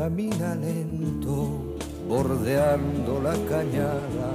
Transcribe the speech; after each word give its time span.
camina 0.00 0.54
lento 0.54 1.76
bordeando 2.08 3.20
la 3.20 3.34
cañada 3.50 4.32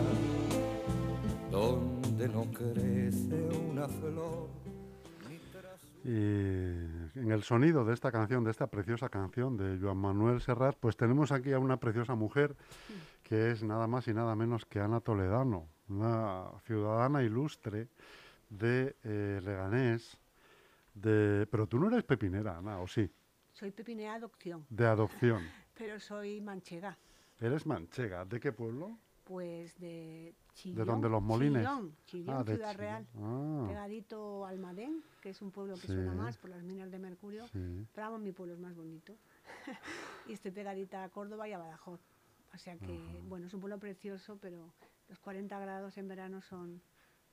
donde 1.49 2.29
no 2.29 2.43
crece 2.53 3.49
una 3.71 3.87
flor. 3.87 4.47
Y 6.03 7.19
en 7.19 7.31
el 7.31 7.41
sonido 7.41 7.83
de 7.83 7.95
esta 7.95 8.11
canción, 8.11 8.43
de 8.43 8.51
esta 8.51 8.67
preciosa 8.67 9.09
canción 9.09 9.57
de 9.57 9.79
Joan 9.81 9.97
Manuel 9.97 10.39
Serrat, 10.39 10.77
pues 10.79 10.97
tenemos 10.97 11.31
aquí 11.31 11.51
a 11.51 11.57
una 11.57 11.77
preciosa 11.77 12.13
mujer 12.13 12.55
que 13.23 13.49
es 13.49 13.63
nada 13.63 13.87
más 13.87 14.07
y 14.07 14.13
nada 14.13 14.35
menos 14.35 14.67
que 14.67 14.79
Ana 14.79 14.99
Toledano, 14.99 15.67
una 15.89 16.43
ciudadana 16.67 17.23
ilustre 17.23 17.87
de 18.51 18.95
eh, 19.03 19.41
Leganés, 19.43 20.15
de... 20.93 21.47
pero 21.49 21.65
tú 21.65 21.79
no 21.79 21.87
eres 21.87 22.03
pepinera, 22.03 22.59
Ana, 22.59 22.81
¿o 22.81 22.87
sí? 22.87 23.09
Soy 23.55 23.71
pepinera 23.71 24.11
de 24.11 24.17
adopción, 24.17 24.65
De 24.69 24.85
adopción. 24.85 25.41
Pero 25.77 25.99
soy 25.99 26.41
manchega. 26.41 26.97
Eres 27.39 27.65
manchega, 27.65 28.25
¿de 28.25 28.39
qué 28.39 28.51
pueblo? 28.51 28.97
Pues 29.25 29.77
de 29.79 30.33
Chillón. 30.53 30.85
dónde, 30.85 31.09
los 31.09 31.21
Molines? 31.21 31.61
Chillón, 31.63 31.95
Chillón, 32.05 32.35
Ah, 32.37 32.43
de 32.43 32.53
Ciudad 32.55 32.71
Chillón. 32.71 32.81
Real. 32.81 33.07
Ah. 33.17 33.65
Pegadito 33.67 34.45
a 34.45 34.49
Almadén, 34.49 35.03
que 35.21 35.29
es 35.31 35.41
un 35.41 35.51
pueblo 35.51 35.73
que 35.75 35.81
Sí. 35.81 35.87
suena 35.87 36.13
más 36.13 36.37
por 36.37 36.49
las 36.51 36.63
minas 36.63 36.91
de 36.91 36.99
mercurio. 36.99 37.47
Sí. 37.47 37.87
Pero 37.93 38.07
vamos, 38.07 38.21
mi 38.21 38.31
pueblo 38.31 38.53
es 38.53 38.59
más 38.59 38.75
bonito. 38.75 39.15
y 40.27 40.33
estoy 40.33 40.51
pegadita 40.51 41.03
a 41.03 41.09
Córdoba 41.09 41.47
y 41.49 41.53
a 41.53 41.57
Badajoz. 41.57 41.99
O 42.53 42.57
sea 42.57 42.77
que, 42.77 42.97
bueno, 43.27 43.47
es 43.47 43.53
un 43.53 43.59
pueblo 43.59 43.79
precioso, 43.79 44.37
pero 44.41 44.71
los 45.09 45.19
40 45.19 45.59
grados 45.59 45.97
en 45.97 46.07
verano 46.07 46.41
son... 46.41 46.81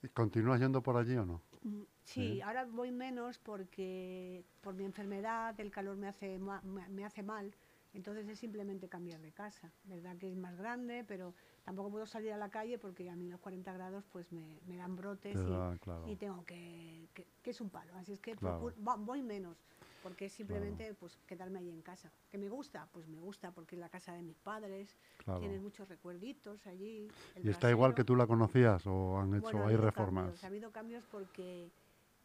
¿Y 0.02 0.08
¿Continúas 0.08 0.58
yendo 0.60 0.82
por 0.82 0.96
allí 0.96 1.14
o 1.14 1.24
no? 1.24 1.42
Mm, 1.62 1.82
Sí, 2.04 2.40
ahora 2.40 2.64
voy 2.64 2.90
menos 2.90 3.38
porque 3.38 4.44
por 4.62 4.74
mi 4.74 4.84
enfermedad 4.84 5.54
el 5.60 5.70
calor 5.70 5.96
me 5.96 6.08
hace, 6.08 6.38
ma- 6.40 6.60
me 6.64 7.04
hace 7.04 7.22
mal. 7.22 7.54
Entonces 7.94 8.26
es 8.28 8.38
simplemente 8.38 8.88
cambiar 8.88 9.20
de 9.20 9.32
casa. 9.32 9.70
Verdad 9.84 10.16
que 10.16 10.28
es 10.30 10.36
más 10.36 10.56
grande, 10.56 11.04
pero 11.06 11.34
tampoco 11.64 11.90
puedo 11.90 12.06
salir 12.06 12.32
a 12.32 12.38
la 12.38 12.48
calle 12.48 12.78
porque 12.78 13.10
a 13.10 13.16
mí 13.16 13.28
los 13.28 13.40
40 13.40 13.72
grados 13.74 14.04
pues 14.10 14.32
me, 14.32 14.58
me 14.66 14.76
dan 14.76 14.96
brotes 14.96 15.34
Te 15.34 15.46
y, 15.48 15.50
da, 15.52 15.76
claro. 15.78 16.08
y 16.08 16.16
tengo 16.16 16.44
que, 16.44 17.08
que, 17.12 17.26
que 17.42 17.50
es 17.50 17.60
un 17.60 17.68
palo. 17.70 17.94
Así 17.96 18.12
es 18.14 18.20
que 18.20 18.34
Claro. 18.34 18.60
procuro- 18.60 18.74
va- 18.88 18.96
voy 18.96 19.22
menos 19.22 19.58
porque 20.02 20.24
es 20.24 20.32
simplemente 20.32 20.94
pues 20.94 21.16
quedarme 21.26 21.58
ahí 21.60 21.70
en 21.70 21.82
casa. 21.82 22.10
¿Que 22.30 22.38
me 22.38 22.48
gusta? 22.48 22.88
Pues 22.92 23.06
me 23.06 23.20
gusta 23.20 23.52
porque 23.52 23.76
es 23.76 23.80
la 23.80 23.88
casa 23.88 24.14
de 24.14 24.22
mis 24.22 24.38
padres, 24.38 24.96
tienes 25.38 25.60
muchos 25.60 25.88
recuerditos 25.88 26.66
allí. 26.66 27.08
¿Y 27.36 27.48
está 27.50 27.70
igual 27.70 27.94
que 27.94 28.02
tú 28.04 28.16
la 28.16 28.26
conocías 28.26 28.84
o 28.86 29.18
han 29.20 29.34
hecho, 29.34 29.42
Bueno, 29.42 29.66
hay 29.66 29.76
reformas? 29.76 30.24
Cambios, 30.24 30.44
ha 30.44 30.46
habido 30.48 30.72
cambios 30.72 31.04
porque, 31.06 31.70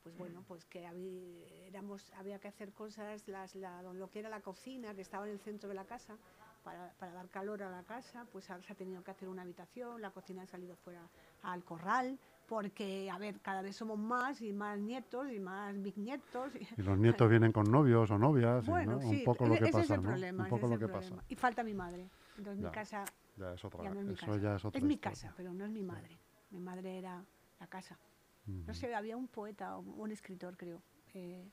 pues 0.07 0.17
bueno, 0.17 0.43
pues 0.47 0.65
que 0.65 0.85
habí- 0.85 1.43
éramos, 1.65 2.11
había 2.15 2.39
que 2.39 2.47
hacer 2.47 2.71
cosas, 2.73 3.27
las, 3.27 3.55
la- 3.55 3.81
lo 3.81 4.09
que 4.09 4.19
era 4.19 4.29
la 4.29 4.41
cocina, 4.41 4.93
que 4.95 5.01
estaba 5.01 5.25
en 5.25 5.33
el 5.33 5.39
centro 5.39 5.67
de 5.69 5.75
la 5.75 5.85
casa, 5.85 6.17
para, 6.63 6.91
para 6.99 7.13
dar 7.13 7.29
calor 7.29 7.63
a 7.63 7.69
la 7.69 7.83
casa, 7.83 8.25
pues 8.31 8.45
se 8.45 8.53
ha 8.53 8.75
tenido 8.75 9.03
que 9.03 9.11
hacer 9.11 9.29
una 9.29 9.41
habitación, 9.43 10.01
la 10.01 10.11
cocina 10.11 10.43
ha 10.43 10.47
salido 10.47 10.75
fuera 10.75 11.07
al 11.43 11.63
corral, 11.63 12.19
porque, 12.47 13.09
a 13.11 13.17
ver, 13.17 13.39
cada 13.41 13.61
vez 13.61 13.75
somos 13.75 13.97
más 13.99 14.41
y 14.41 14.51
más 14.53 14.79
nietos 14.79 15.31
y 15.31 15.39
más 15.39 15.81
bisnietos. 15.81 16.53
y- 16.55 16.67
Y 16.77 16.83
los 16.83 16.97
nietos 16.97 17.29
vienen 17.29 17.51
con 17.51 17.69
novios 17.71 18.09
o 18.11 18.17
novias, 18.17 18.65
y, 18.67 18.69
bueno, 18.69 18.93
¿no? 18.93 19.01
sí, 19.01 19.19
un 19.19 19.23
poco 19.25 19.45
lo 19.47 19.55
e- 19.55 19.59
que 19.59 19.63
ese 19.65 19.71
pasa, 19.73 19.83
es 19.83 19.89
el 19.91 20.01
¿no? 20.03 20.09
problema. 20.09 20.43
Un 20.43 20.49
poco 20.49 20.65
es 20.65 20.71
lo 20.71 20.79
que 20.79 20.87
problema. 20.87 21.15
pasa. 21.17 21.25
Y 21.29 21.35
falta 21.35 21.63
mi 21.63 21.73
madre. 21.73 22.09
Entonces 22.37 22.61
Ya. 22.61 22.69
mi 22.69 22.73
casa 22.73 23.05
Ya 23.37 23.53
es 23.53 23.63
otra, 23.65 23.83
ya 23.83 23.89
no 23.93 23.99
es 24.01 24.05
mi 24.07 24.13
eso 24.13 24.25
casa. 24.25 24.37
ya 24.41 24.55
es 24.55 24.65
otra 24.65 24.81
mi 24.81 24.93
historia. 24.93 25.11
casa, 25.11 25.33
pero 25.37 25.53
no 25.53 25.65
es 25.65 25.71
mi 25.71 25.83
madre. 25.83 26.17
Mi 26.51 26.59
madre 26.59 26.97
era 26.97 27.23
la 27.59 27.67
casa. 27.67 27.97
No 28.47 28.73
sé, 28.73 28.93
había 28.95 29.17
un 29.17 29.27
poeta, 29.27 29.77
o 29.77 29.81
un 29.81 30.11
escritor, 30.11 30.55
creo, 30.57 30.81
eh, 31.13 31.45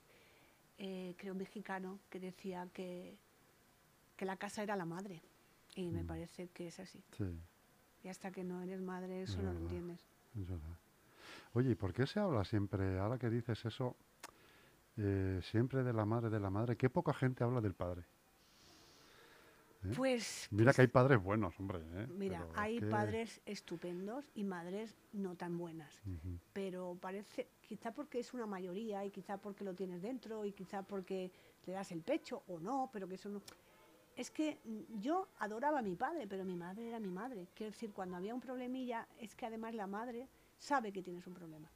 eh, 0.79 1.15
creo 1.19 1.35
mexicano, 1.35 1.99
que 2.11 2.21
decía 2.21 2.69
que, 2.73 3.17
que 4.17 4.25
la 4.25 4.37
casa 4.37 4.63
era 4.63 4.77
la 4.77 4.85
madre. 4.85 5.21
Y 5.75 5.91
me 5.91 6.05
Mm. 6.05 6.07
parece 6.07 6.49
que 6.49 6.69
es 6.69 6.79
así. 6.79 7.03
Sí, 7.17 7.25
Y 8.05 8.09
hasta 8.09 8.31
que 8.31 8.45
no 8.45 8.63
eres 8.63 8.81
madre, 8.81 9.23
eso 9.23 9.41
Es 9.41 9.45
no 9.47 9.53
lo 9.53 9.59
entiendes. 9.61 10.01
es 10.37 10.47
verdad. 10.47 10.77
Oye, 11.55 11.71
¿y 11.71 11.75
por 11.75 11.93
qué 11.93 12.07
se 12.07 12.21
habla 12.21 12.45
siempre, 12.45 12.99
ahora 12.99 13.19
que 13.19 13.31
dices 13.31 13.65
eso, 13.65 13.97
eh, 14.97 15.41
siempre 15.43 15.83
de 15.83 15.93
la 15.93 16.05
madre, 16.05 16.31
de 16.31 16.39
la 16.41 16.51
madre? 16.51 16.77
Qué 16.77 16.91
poca 16.91 17.13
gente 17.15 17.43
habla 17.45 17.61
del 17.61 17.75
padre. 17.75 18.05
¿Eh? 19.85 19.93
Pues, 19.97 20.49
Mira 20.51 20.65
pues, 20.67 20.77
que 20.77 20.83
hay 20.83 20.89
padres 20.89 21.23
buenos, 21.23 21.59
hombre. 21.61 21.79
¿eh? 21.81 22.07
mira, 22.09 22.39
Pero 22.41 22.53
es 22.53 22.59
hay 22.59 22.79
que- 22.79 22.87
padres 22.87 23.41
estupendos 23.47 24.25
y 24.35 24.45
madres 24.45 24.97
no 25.13 25.37
tan 25.37 25.59
buenas. 25.59 26.01
Pero 26.53 26.97
parece, 27.01 27.49
quizá 27.61 27.93
porque 27.93 28.19
es 28.21 28.33
una 28.35 28.47
mayoría 28.47 29.05
y 29.05 29.11
quizá 29.11 29.37
porque 29.39 29.65
lo 29.65 29.75
tienes 29.75 30.03
dentro 30.03 30.45
y 30.45 30.53
quizá 30.53 30.83
porque 30.83 31.31
le 31.67 31.73
das 31.73 31.93
el 31.93 32.03
pecho 32.03 32.43
o 32.49 32.59
no, 32.61 32.91
pero 32.93 33.07
que 33.09 33.15
eso 33.17 33.29
no... 33.29 33.43
Es 34.17 34.31
que 34.31 34.59
mm, 34.65 35.01
yo 35.01 35.29
adoraba 35.39 35.81
a 35.81 35.83
mi 35.83 35.97
padre, 35.97 36.27
pero 36.29 36.45
mi 36.45 36.57
madre 36.57 36.89
era 36.89 37.01
mi 37.01 37.11
madre. 37.11 37.49
Quiero 37.55 37.73
decir, 37.73 37.93
cuando 37.93 38.17
había 38.17 38.35
un 38.35 38.41
problemilla, 38.41 39.09
es 39.19 39.35
que 39.35 39.45
además 39.47 39.75
la 39.75 39.87
madre 39.89 40.29
sabe 40.57 40.93
que 40.93 41.03
tienes 41.03 41.27
un 41.27 41.35
problema. 41.35 41.69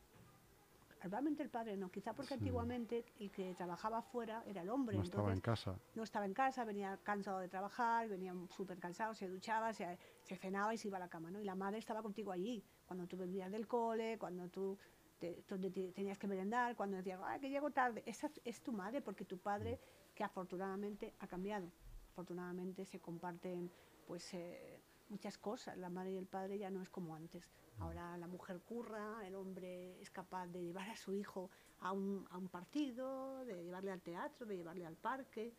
Realmente 1.03 1.43
el 1.43 1.49
padre 1.51 1.77
no, 1.77 1.91
quizá 1.91 2.13
porque 2.13 2.29
Sí. 2.29 2.35
antiguamente 2.35 3.05
el 3.21 3.31
que 3.31 3.55
trabajaba 3.55 4.03
fuera 4.03 4.43
era 4.47 4.63
el 4.63 4.69
hombre. 4.69 4.97
No 4.97 5.03
estaba 5.05 5.29
en 5.29 5.37
entonces 5.39 5.65
casa. 5.65 5.79
no 5.95 6.03
estaba 6.03 6.27
en 6.27 6.35
casa, 6.35 6.65
venía 6.65 6.99
cansado 7.05 7.39
de 7.39 7.49
trabajar, 7.49 8.09
venía 8.09 8.35
súper 8.51 8.79
cansado, 8.79 9.15
se 9.15 9.29
duchaba, 9.29 9.73
se, 9.73 9.99
se 10.25 10.37
cenaba 10.37 10.75
y 10.75 10.79
se 10.79 10.89
iba 10.89 10.97
a 10.97 11.01
la 11.01 11.09
cama, 11.09 11.31
¿no? 11.31 11.41
Y 11.41 11.45
la 11.45 11.55
madre 11.55 11.79
estaba 11.79 12.03
contigo 12.03 12.33
allí, 12.33 12.65
cuando 12.87 13.07
tú 13.07 13.17
venías 13.17 13.51
del 13.53 13.67
cole, 13.69 14.19
cuando 14.19 14.49
tú 14.49 14.77
te- 15.19 15.45
donde 15.49 15.71
te- 15.71 15.93
tenías 15.93 16.19
que 16.19 16.27
merendar, 16.27 16.75
cuando 16.77 16.97
decías, 16.97 17.21
ay, 17.25 17.41
que 17.41 17.49
llego 17.51 17.71
tarde. 17.71 18.03
Esa 18.07 18.31
es 18.45 18.61
tu 18.61 18.73
madre, 18.73 19.01
porque 19.01 19.25
tu 19.25 19.39
padre, 19.39 19.79
que 20.15 20.25
afortunadamente 20.25 21.15
ha 21.21 21.27
cambiado, 21.29 21.71
afortunadamente 22.13 22.85
se 22.85 22.99
comparten, 23.01 23.71
pues, 24.07 24.35
eh, 24.35 24.81
muchas 25.09 25.39
cosas. 25.39 25.77
La 25.79 25.89
madre 25.91 26.13
y 26.13 26.17
el 26.17 26.27
padre 26.27 26.59
ya 26.59 26.71
no 26.71 26.83
es 26.83 26.91
como 26.91 27.15
antes. 27.15 27.49
Ahora 27.81 28.17
la 28.19 28.27
mujer 28.27 28.61
curra, 28.61 29.27
el 29.27 29.35
hombre 29.35 30.01
es 30.01 30.11
capaz 30.11 30.47
de 30.49 30.63
llevar 30.63 30.89
a 30.91 30.97
su 30.97 31.13
hijo 31.15 31.51
a 31.81 31.93
un, 31.93 32.27
a 32.31 32.39
un 32.39 32.49
partido, 32.49 33.45
de 33.45 33.63
llevarle 33.63 33.93
al 33.93 34.01
teatro, 34.03 34.47
de 34.47 34.57
llevarle 34.57 34.85
al 34.87 34.97
parque. 34.97 35.53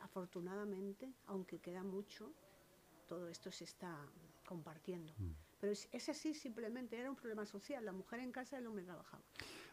Afortunadamente, 0.00 1.12
aunque 1.26 1.58
queda 1.58 1.82
mucho, 1.82 2.32
todo 3.06 3.28
esto 3.28 3.50
se 3.50 3.64
está 3.64 3.96
compartiendo. 4.46 5.12
Pero 5.60 5.72
es, 5.72 5.88
es 5.92 6.08
así 6.08 6.32
simplemente, 6.32 6.98
era 6.98 7.10
un 7.10 7.16
problema 7.16 7.44
social. 7.44 7.84
La 7.84 7.92
mujer 7.92 8.20
en 8.20 8.32
casa, 8.32 8.56
el 8.56 8.66
hombre 8.66 8.84
trabajaba. 8.84 9.22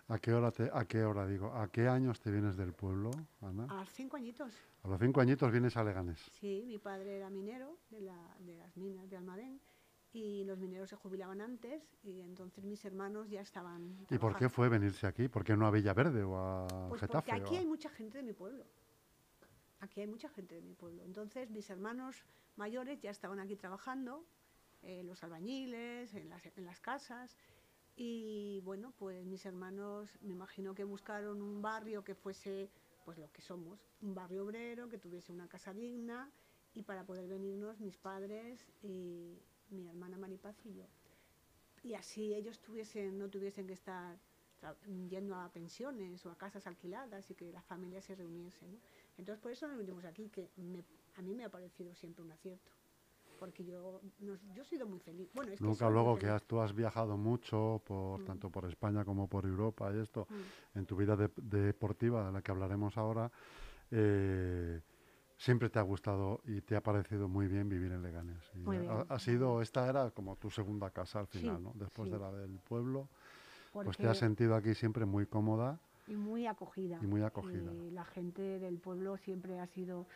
¿A 0.09 0.19
qué 0.19 0.33
hora, 0.33 0.51
te, 0.51 0.69
a 0.73 0.85
qué 0.85 1.03
hora 1.03 1.25
digo? 1.25 1.53
¿A 1.53 1.69
qué 1.69 1.87
años 1.87 2.19
te 2.19 2.31
vienes 2.31 2.55
del 2.57 2.73
pueblo, 2.73 3.11
Ana? 3.41 3.67
A 3.69 3.85
cinco 3.85 4.17
añitos, 4.17 4.53
A 4.83 4.87
los 4.89 4.99
cinco 4.99 5.21
añitos 5.21 5.51
vienes 5.51 5.75
a 5.77 5.83
Leganés. 5.83 6.19
sí, 6.39 6.63
mi 6.65 6.77
padre 6.77 7.17
era 7.17 7.29
minero 7.29 7.77
de, 7.89 8.01
la, 8.01 8.35
de 8.39 8.55
las 8.55 8.75
minas 8.77 9.09
de 9.09 9.17
Almadén 9.17 9.59
y 10.13 10.43
los 10.45 10.57
mineros 10.57 10.89
se 10.89 10.95
jubilaban 10.95 11.41
antes 11.41 11.83
y 12.03 12.21
entonces 12.21 12.63
mis 12.63 12.83
hermanos 12.85 13.29
ya 13.29 13.41
estaban 13.41 14.05
¿Y 14.09 14.17
por 14.17 14.35
qué 14.35 14.49
fue 14.49 14.69
venirse 14.69 15.05
aquí? 15.05 15.27
¿Por 15.27 15.43
qué 15.43 15.55
no 15.57 15.67
a 15.67 15.71
Villaverde 15.71 16.23
o 16.23 16.37
a 16.37 16.67
Pues 16.89 17.01
Getafe? 17.01 17.29
porque 17.31 17.41
aquí 17.43 17.55
a- 17.55 17.59
hay 17.59 17.65
mucha 17.67 17.89
gente 17.89 18.17
de 18.17 18.23
mi 18.23 18.33
pueblo. 18.33 18.65
Aquí 19.79 20.01
hay 20.01 20.07
mucha 20.07 20.29
gente 20.29 20.55
de 20.55 20.61
mi 20.61 20.73
pueblo. 20.73 21.03
Entonces 21.03 21.49
mis 21.51 21.69
hermanos 21.69 22.23
mayores 22.55 22.99
ya 23.01 23.11
estaban 23.11 23.39
aquí 23.39 23.55
trabajando, 23.55 24.25
eh, 24.81 25.03
los 25.03 25.23
albañiles, 25.23 26.13
en 26.15 26.29
las, 26.29 26.45
en 26.45 26.65
las 26.65 26.79
casas. 26.79 27.37
Y 27.95 28.61
bueno, 28.63 28.93
pues 28.97 29.25
mis 29.25 29.45
hermanos 29.45 30.09
me 30.21 30.33
imagino 30.33 30.73
que 30.73 30.83
buscaron 30.83 31.41
un 31.41 31.61
barrio 31.61 32.03
que 32.03 32.15
fuese 32.15 32.69
pues 33.05 33.17
lo 33.17 33.31
que 33.31 33.41
somos, 33.41 33.79
un 34.01 34.13
barrio 34.15 34.43
obrero, 34.45 34.89
que 34.89 34.97
tuviese 34.97 35.31
una 35.31 35.47
casa 35.47 35.73
digna 35.73 36.29
y 36.73 36.83
para 36.83 37.05
poder 37.05 37.27
venirnos 37.27 37.79
mis 37.79 37.97
padres 37.97 38.67
y 38.83 39.39
mi 39.71 39.87
hermana 39.87 40.17
Maripaz 40.17 40.55
y 40.65 40.73
yo. 40.75 40.85
Y 41.83 41.93
así 41.93 42.33
ellos 42.33 42.59
tuviesen, 42.59 43.17
no 43.17 43.29
tuviesen 43.29 43.67
que 43.67 43.73
estar 43.73 44.17
yendo 45.09 45.35
a 45.35 45.49
pensiones 45.49 46.25
o 46.25 46.31
a 46.31 46.35
casas 46.35 46.65
alquiladas 46.65 47.29
y 47.29 47.35
que 47.35 47.51
las 47.51 47.63
familias 47.65 48.05
se 48.05 48.15
reuniesen. 48.15 48.73
¿no? 48.73 48.79
Entonces 49.17 49.41
por 49.41 49.51
eso 49.51 49.67
nos 49.67 49.77
venimos 49.77 50.03
aquí, 50.05 50.29
que 50.29 50.49
me- 50.57 50.83
a 51.15 51.21
mí 51.21 51.33
me 51.35 51.45
ha 51.45 51.49
parecido 51.49 51.93
siempre 51.93 52.23
un 52.23 52.31
acierto. 52.31 52.71
Porque 53.39 53.63
yo, 53.63 54.01
nos- 54.19 54.41
yo 54.55 54.63
he 54.63 54.65
sido 54.65 54.87
muy 54.87 54.99
feliz. 54.99 55.29
Bueno, 55.33 55.51
es 55.51 55.59
que 55.59 55.65
Nunca 55.65 55.85
muy 55.85 55.93
luego 55.93 56.17
que 56.17 56.25
has- 56.27 56.43
tú 56.43 56.59
has 56.59 56.73
viajado 56.73 57.17
mucho, 57.17 57.83
por, 57.85 58.19
Mm. 58.21 58.25
tanto 58.25 58.49
por 58.49 58.65
España 58.65 59.05
como 59.05 59.27
por 59.27 59.45
Europa 59.45 59.91
y 59.93 59.99
esto, 59.99 60.25
Mm. 60.27 60.77
en 60.79 60.85
tu 60.87 60.95
vida 60.95 61.15
de- 61.15 61.29
deportiva, 61.37 62.25
de 62.25 62.31
la 62.31 62.41
que 62.41 62.49
hablaremos 62.51 62.97
ahora, 62.97 63.31
eh, 63.91 64.81
siempre 65.37 65.69
te 65.69 65.79
ha 65.79 65.83
gustado 65.83 66.41
y 66.45 66.61
te 66.61 66.75
ha 66.75 66.81
parecido 66.81 67.27
muy 67.27 67.47
bien 67.47 67.69
vivir 67.69 67.91
en 67.91 68.01
Leganés. 68.01 68.51
Y 68.55 68.65
ha- 69.09 69.19
sido, 69.19 69.61
esta 69.61 69.87
era 69.87 70.09
como 70.11 70.35
tu 70.35 70.49
segunda 70.49 70.89
casa 70.89 71.19
al 71.19 71.27
Sí, 71.27 71.39
final, 71.39 71.63
¿no? 71.63 71.71
Después 71.75 72.07
sí. 72.07 72.13
de 72.13 72.19
la 72.19 72.31
del 72.31 72.59
pueblo, 72.59 73.07
pues 73.71 73.85
porque- 73.85 74.03
te 74.03 74.09
has 74.09 74.17
sentido 74.17 74.55
aquí 74.55 74.73
siempre 74.73 75.05
muy 75.05 75.25
cómoda. 75.25 75.79
y 76.09 76.15
muy 76.15 76.47
acogida. 76.47 76.99
Y 77.01 77.05
muy 77.05 77.21
acogida. 77.21 77.69
Y 77.73 77.91
la 77.91 78.05
gente 78.05 78.59
del 78.59 78.77
pueblo 78.79 79.17
siempre 79.17 79.59
ha 79.59 79.67
sido 79.67 80.07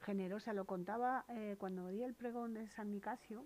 generosa. 0.00 0.54
Lo 0.54 0.64
contaba 0.64 1.26
eh, 1.28 1.56
cuando 1.58 1.88
di 1.88 2.02
el 2.02 2.14
pregón 2.14 2.54
de 2.54 2.66
San 2.68 2.90
Nicasio, 2.90 3.44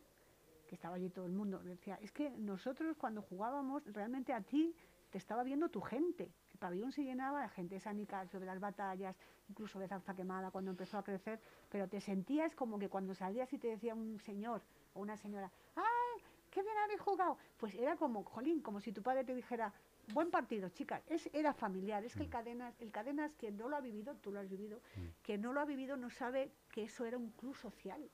que 0.68 0.76
estaba 0.76 0.94
allí 0.94 1.08
todo 1.10 1.26
el 1.26 1.32
mundo. 1.32 1.58
Decía, 1.58 1.98
es 2.00 2.12
que 2.12 2.30
nosotros 2.38 2.96
cuando 2.96 3.20
jugábamos, 3.22 3.82
realmente 3.92 4.32
a 4.32 4.40
ti 4.42 4.76
te 5.10 5.18
estaba 5.18 5.42
viendo 5.42 5.70
tu 5.70 5.80
gente. 5.80 6.30
El 6.58 6.60
pabellón 6.60 6.90
se 6.90 7.04
llenaba 7.04 7.42
de 7.42 7.48
gente 7.50 7.76
de 7.76 7.80
San 7.80 7.96
Nicasio, 7.96 8.40
de 8.40 8.46
las 8.46 8.58
batallas, 8.58 9.14
incluso 9.48 9.78
de 9.78 9.86
Zarza 9.86 10.12
Quemada 10.12 10.50
cuando 10.50 10.72
empezó 10.72 10.98
a 10.98 11.04
crecer, 11.04 11.38
pero 11.68 11.86
te 11.86 12.00
sentías 12.00 12.52
como 12.56 12.80
que 12.80 12.88
cuando 12.88 13.14
salías 13.14 13.52
y 13.52 13.58
te 13.58 13.68
decía 13.68 13.94
un 13.94 14.18
señor 14.18 14.60
o 14.92 15.00
una 15.00 15.16
señora, 15.16 15.52
¡ay, 15.76 16.22
qué 16.50 16.60
bien 16.60 16.76
habéis 16.78 17.00
jugado! 17.00 17.38
Pues 17.58 17.76
era 17.76 17.94
como, 17.94 18.24
jolín, 18.24 18.60
como 18.60 18.80
si 18.80 18.90
tu 18.90 19.04
padre 19.04 19.22
te 19.22 19.36
dijera, 19.36 19.72
buen 20.12 20.32
partido, 20.32 20.68
chicas. 20.70 21.00
Es, 21.06 21.30
era 21.32 21.54
familiar. 21.54 22.02
Es 22.04 22.16
que 22.16 22.24
el 22.24 22.28
Cadenas, 22.28 22.74
el 22.80 22.90
Cadenas, 22.90 23.32
que 23.36 23.52
no 23.52 23.68
lo 23.68 23.76
ha 23.76 23.80
vivido, 23.80 24.16
tú 24.16 24.32
lo 24.32 24.40
has 24.40 24.48
vivido, 24.48 24.80
que 25.22 25.38
no 25.38 25.52
lo 25.52 25.60
ha 25.60 25.64
vivido 25.64 25.96
no 25.96 26.10
sabe 26.10 26.50
que 26.72 26.82
eso 26.82 27.04
era 27.04 27.18
un 27.18 27.30
club 27.30 27.54
social. 27.54 28.10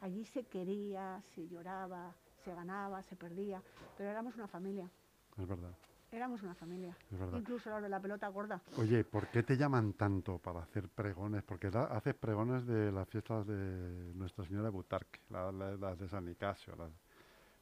Allí 0.00 0.24
se 0.24 0.44
quería, 0.44 1.20
se 1.34 1.48
lloraba, 1.48 2.14
se 2.44 2.54
ganaba, 2.54 3.02
se 3.02 3.16
perdía, 3.16 3.60
pero 3.96 4.08
éramos 4.08 4.36
una 4.36 4.46
familia. 4.46 4.88
Es 5.36 5.48
verdad. 5.48 5.74
Éramos 6.12 6.42
una 6.42 6.54
familia. 6.54 6.96
Incluso 7.32 7.68
los 7.70 7.82
de 7.82 7.88
la 7.88 8.00
pelota 8.00 8.28
gorda. 8.28 8.60
Oye, 8.78 9.04
¿por 9.04 9.26
qué 9.28 9.42
te 9.42 9.56
llaman 9.56 9.92
tanto 9.94 10.38
para 10.38 10.60
hacer 10.60 10.88
pregones? 10.88 11.42
Porque 11.42 11.66
haces 11.68 12.14
pregones 12.14 12.66
de 12.66 12.92
las 12.92 13.08
fiestas 13.08 13.46
de 13.46 14.12
Nuestra 14.14 14.44
Señora 14.44 14.64
de 14.64 14.70
Butarque, 14.70 15.20
la- 15.30 15.50
la- 15.52 15.76
las 15.76 15.98
de 15.98 16.08
San 16.08 16.24
Nicasio. 16.24 16.74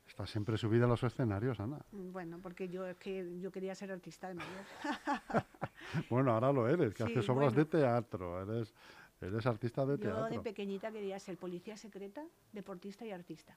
Estás 0.07 0.29
siempre 0.31 0.59
subida 0.59 0.85
a 0.85 0.89
los 0.89 1.03
escenarios, 1.03 1.59
Ana. 1.59 1.79
Mm, 1.93 2.13
Bueno, 2.13 2.39
porque 2.43 2.69
yo 2.69 2.87
es 2.87 2.97
que 2.99 3.41
yo 3.41 3.51
quería 3.51 3.75
ser 3.75 3.91
artista 3.91 4.29
de 4.29 4.35
mayor. 4.35 4.65
Bueno, 6.11 6.33
ahora 6.33 6.53
lo 6.53 6.69
eres, 6.69 6.93
que 6.95 7.05
Sí, 7.05 7.11
haces 7.13 7.29
obras 7.29 7.55
de 7.55 7.65
teatro, 7.65 8.43
eres, 8.43 8.75
eres 9.21 9.47
artista 9.47 9.87
de 9.87 9.97
Yo 9.99 10.25
de 10.25 10.31
teatro. 10.31 10.43
pequeñita 10.43 10.91
quería 10.93 11.19
ser 11.19 11.37
policía 11.39 11.77
secreta, 11.77 12.25
deportista 12.53 13.07
y 13.07 13.11
artista. 13.13 13.57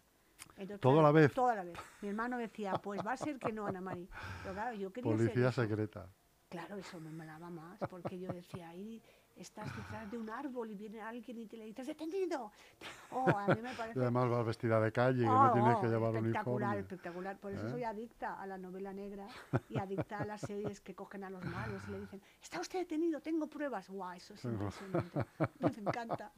Entonces, 0.58 0.80
¿Todo 0.82 1.00
a 1.00 1.04
la 1.04 1.12
vez? 1.12 1.34
Toda 1.34 1.56
la 1.56 1.64
vez. 1.64 1.78
Mi 2.02 2.10
hermano 2.10 2.38
decía, 2.38 2.74
pues 2.74 3.00
va 3.06 3.14
a 3.14 3.18
ser 3.18 3.38
que 3.38 3.52
no, 3.52 3.68
Ana 3.68 3.82
Mari. 3.82 4.08
Pero 4.44 4.54
claro, 4.56 4.76
yo 4.76 4.92
quería 4.92 5.12
ser 5.12 5.18
Policía 5.28 5.50
eso. 5.50 5.62
secreta. 5.62 6.08
Claro, 6.50 6.78
eso 6.78 7.00
me 7.00 7.12
molaba 7.12 7.50
más, 7.50 7.80
porque 7.90 8.18
yo 8.20 8.32
decía, 8.32 8.70
ahí 8.70 9.02
estás 9.38 9.76
detrás 9.76 10.10
de 10.10 10.18
un 10.18 10.30
árbol 10.30 10.70
y 10.72 10.76
viene 10.76 11.02
alguien 11.02 11.38
y 11.38 11.46
te 11.48 11.58
le 11.58 11.66
dices, 11.66 11.88
detenido. 11.88 12.52
Oh, 13.10 13.30
a 13.30 13.48
mí 13.48 13.62
me 13.62 13.72
Y 13.96 14.00
además 14.00 14.30
vas 14.30 14.46
vestida 14.46 14.82
de 14.82 14.92
calle, 14.92 15.26
Oh, 15.26 15.44
no 15.46 15.54
tienes 15.54 15.76
oh, 15.78 15.82
que 15.82 15.88
llevar 15.88 16.14
espectacular, 16.16 16.76
uniforme. 16.76 16.80
espectacular. 16.80 17.38
Por 17.40 17.52
eso 17.54 17.66
¿Eh? 17.68 17.72
soy 17.72 17.84
adicta 17.86 18.34
a 18.40 18.46
la 18.46 18.58
novela 18.58 18.92
negra 18.92 19.26
y 19.70 19.78
adicta 19.80 20.18
a 20.20 20.26
las 20.26 20.42
series 20.42 20.82
que 20.82 20.94
cogen 20.94 21.24
a 21.24 21.30
los 21.30 21.46
malos 21.46 21.88
y 21.88 21.92
le 21.92 22.00
dicen, 22.02 22.22
está 22.42 22.60
usted 22.60 22.80
detenido, 22.80 23.22
tengo 23.22 23.48
pruebas. 23.48 23.90
Guau, 23.90 24.12
eso 24.18 24.34
es 24.34 24.44
impresionante. 24.46 25.26
Me 25.60 25.68
encanta. 25.70 26.34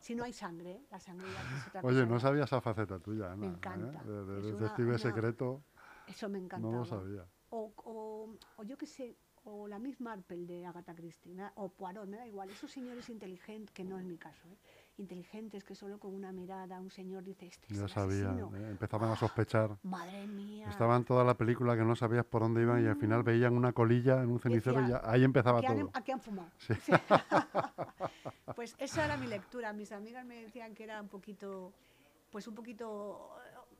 Si 0.00 0.14
no 0.14 0.24
hay 0.24 0.32
sangre, 0.32 0.70
¿eh? 0.72 0.86
la 0.90 0.98
sangre 1.00 1.26
ya 1.30 1.40
es 1.58 1.66
otra 1.68 1.80
Oye, 1.82 2.00
cosa. 2.00 2.06
no 2.12 2.18
sabía 2.20 2.44
esa 2.44 2.60
faceta 2.62 2.98
tuya, 2.98 3.26
Ana. 3.26 3.36
Me 3.36 3.46
¿eh? 3.46 3.50
encanta. 3.50 4.02
De, 4.02 4.24
de- 4.24 4.52
detective 4.52 4.88
una- 4.88 4.98
secreto, 4.98 5.62
Eso 6.06 6.28
me 6.30 6.38
encanta. 6.38 6.66
no 6.66 6.78
lo 6.78 6.84
sabía. 6.86 7.26
O, 7.50 7.72
o, 7.76 8.34
o 8.56 8.62
yo 8.64 8.76
qué 8.78 8.86
sé, 8.86 9.16
o 9.48 9.68
la 9.68 9.78
Miss 9.78 10.00
Marple 10.00 10.44
de 10.44 10.66
Agatha 10.66 10.92
Christie, 10.94 11.34
da- 11.34 11.52
o 11.54 11.68
Poirot, 11.68 12.06
me 12.08 12.16
da 12.16 12.26
igual. 12.26 12.50
Esos 12.50 12.70
señores 12.70 13.08
inteligentes, 13.08 13.72
que 13.72 13.84
no 13.84 13.96
es 13.98 14.04
mi 14.04 14.16
caso, 14.18 14.48
¿eh? 14.48 14.56
inteligentes 14.98 15.62
que 15.62 15.74
solo 15.74 15.98
con 16.00 16.14
una 16.14 16.32
mirada 16.32 16.80
un 16.80 16.90
señor 16.90 17.22
dice, 17.22 17.46
este 17.46 17.72
es 17.72 17.78
Ya 17.80 17.86
sabía, 17.86 18.30
asesino". 18.30 18.50
¿eh? 18.56 18.70
empezaban 18.70 19.10
a 19.12 19.16
sospechar. 19.16 19.76
Madre 19.84 20.26
mía. 20.26 20.68
Estaban 20.68 21.04
toda 21.04 21.22
la 21.22 21.34
película 21.34 21.76
que 21.76 21.84
no 21.84 21.94
sabías 21.94 22.24
por 22.24 22.42
dónde 22.42 22.62
iban 22.62 22.82
y 22.82 22.86
al 22.88 22.96
final 22.96 23.22
veían 23.22 23.54
una 23.54 23.72
colilla 23.72 24.22
en 24.22 24.30
un 24.30 24.40
cenicero 24.40 24.82
y 24.84 24.88
ya, 24.88 25.00
ahí 25.04 25.22
empezaba 25.22 25.58
aquí 25.58 25.66
han, 25.66 25.78
todo. 25.80 25.90
aquí 25.94 26.10
han 26.12 26.20
fumado. 26.20 26.50
Sí. 26.58 26.74
Sí. 26.82 26.92
pues 28.56 28.74
esa 28.78 29.04
era 29.04 29.16
mi 29.16 29.26
lectura. 29.26 29.72
Mis 29.72 29.92
amigas 29.92 30.24
me 30.24 30.42
decían 30.42 30.74
que 30.74 30.84
era 30.84 31.00
un 31.00 31.08
poquito, 31.08 31.72
pues 32.30 32.48
un 32.48 32.54
poquito 32.54 33.30